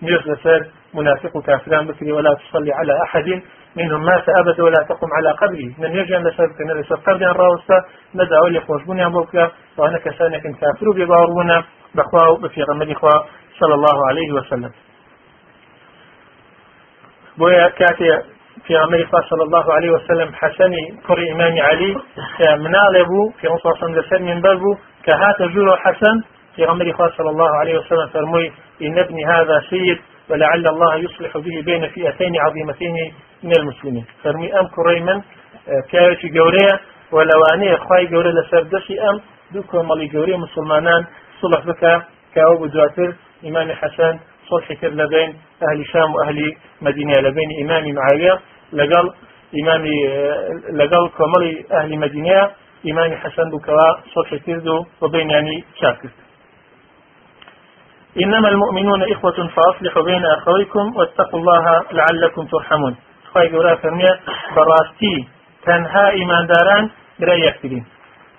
[0.05, 0.61] نێژ لەسەر
[0.97, 3.27] منافق وكافران بكري ولا تصلي على أحد
[3.75, 7.35] منهم مات أبدا ولا تقم على قبره من يجي أن لسبب كان لسبب قبل أن
[7.41, 7.77] راوستا
[8.15, 11.63] ندعو لي خوشبوني أن بوكا وأنا كسانك كافر ببارونا
[11.95, 13.25] بخواو بفي غمد إخوة
[13.59, 14.71] صلى الله عليه وسلم.
[17.39, 18.11] بۆیە کاتێ
[18.65, 21.91] پیامەری خوا صلى الله عليه وسلم حسني كر إمام علي
[22.63, 26.15] مناڵێ بوو في مصاصم لسر من بلبو كهات جور حسن
[26.55, 31.61] في غمر صلى الله عليه وسلم فرمي إن ابن هذا سيد ولعل الله يصلح به
[31.65, 34.05] بين فئتين عظيمتين من المسلمين.
[34.23, 35.21] فرمي أم كريمن
[35.91, 36.79] كايتي جوريا
[37.11, 39.21] ولواني خواي جوري لسردشي أم
[39.53, 41.05] دوكو مالي جوري مسلمانان
[41.41, 41.83] صلح بك
[42.35, 43.13] كاو بدواتر
[43.45, 43.71] إمام
[44.49, 45.29] صلح كر لبين
[45.63, 47.13] أهل شام وأهل مدينة.
[47.13, 48.39] لبين إمام معاوية
[48.73, 49.13] لقل
[49.61, 49.85] إمام
[50.73, 52.51] لقل كمال أهل مدينة
[52.91, 56.09] إمام حسن بكوا صلح كردو وبين يعني شاكر.
[58.23, 62.95] إنما المؤمنون إخوة فأصلحوا بين أخويكم واتقوا الله لعلكم ترحمون.
[63.33, 64.19] خواهي قولا فرمية
[64.55, 65.27] براستي
[65.65, 66.89] تنها إيمان داران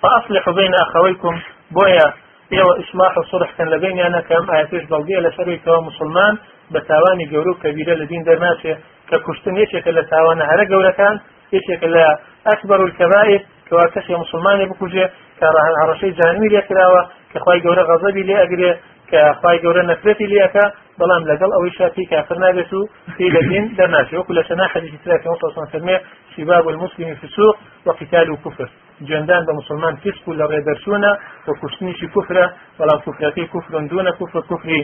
[0.02, 1.40] فأصلحوا بين أخويكم
[1.70, 2.14] بويا
[2.54, 6.34] ئێوە ئیسلاح و سرحکەن لە بینیانە کەم ئاەتش بەڵگەیە لە سەرێکەوە مسلمان
[6.72, 8.74] بە تاوانی گەورە و کەبیرە لە دین دەرناچێ
[9.08, 11.16] کە کوشتن یەکێکە لە تاوانە هەرە گەورەکان
[11.56, 12.04] یەکێکە لە
[12.48, 15.06] ئەکبەر الکەبائر کەوا کەسی مسلمانی بکوژێ
[15.38, 15.46] کە
[15.80, 18.72] هەڕەشەی جانمی لێ کراوە کە خی گەورە غەزەبی لێ ئەگرێ
[19.10, 20.64] کە خی گەورە نەفرەتی لێەکە
[20.98, 22.80] بەڵام لەگەڵ ئەوەی شاتی کافر نابێت و
[23.16, 25.28] پێ لە دین دەرناچێ وەکو لە سەنا حەدیثی تراکە
[25.72, 25.96] فەرمێ
[26.34, 27.54] سباب المسلم فسوق
[27.86, 28.68] وقتال كفر
[29.06, 31.12] جندان بمسلمان فسق لە ڕێدەرچوونە
[31.48, 32.44] و کوشتنیشی کوفرە
[32.78, 34.80] بەڵام کوفرەکەی کوفرن دوونە کوفر کوفری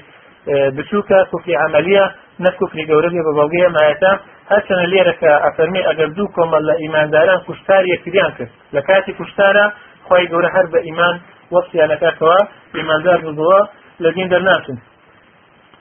[0.77, 2.05] بچووکە کوفری عملیە
[2.45, 4.13] نەکوفری گەورەبێ بە بەڵگەیە مایەتە
[4.51, 8.53] هەرچەنە لێرەکە ئەفەرمی ئەگەر دوو کۆمەڵ لە ئیمانداران کوشتار یەکتریان کرد.
[8.75, 9.67] لە کاتی کوشتارە
[10.07, 11.17] خی گەورە هەر بە ئیمان
[11.55, 12.39] وەسییانەکەکەوە
[12.77, 13.61] ئیماندار بزەوە
[14.03, 14.79] لە دین دەرناچن.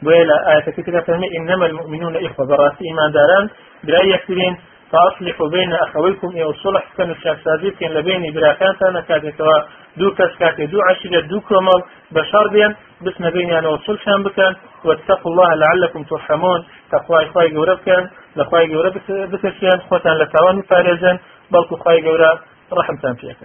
[0.03, 3.45] بۆیە لە ئاەتەکە فەرمی إنما المؤمنون إخوة بەڕاستی ئیمانداران
[3.85, 4.53] برای یەکترین
[4.93, 9.61] فأصلحوا بين أخويكم إيه الصلح كان الشاكسازي كان لبيني براكان تانا كاتوا
[9.97, 12.75] دو كس كاتي دو عشرة دو كرمال بشار بيان.
[13.01, 14.55] بس بيني أنا شان بكان.
[14.85, 16.65] واتقوا الله لعلكم ترحمون.
[16.91, 18.09] تقوى إخوائي قورب كان.
[18.35, 21.19] لخوائي قورب بكشيان خوتان لتوان فارزا
[21.51, 22.39] بلكو خواهي قورب
[22.73, 23.37] رحمتان فيك.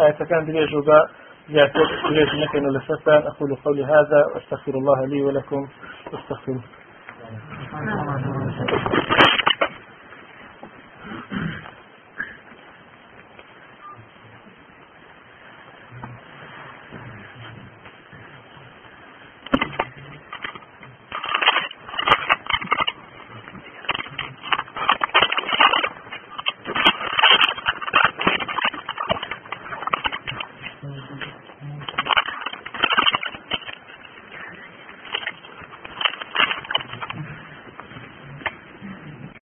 [0.00, 1.08] آية كان دليل جوبا
[1.48, 1.72] زيادة
[2.10, 3.22] دليل نكن لسفان.
[3.26, 4.20] أقول قولي هذا.
[4.34, 5.68] واستغفر الله لي ولكم.
[6.12, 6.62] واستغفروه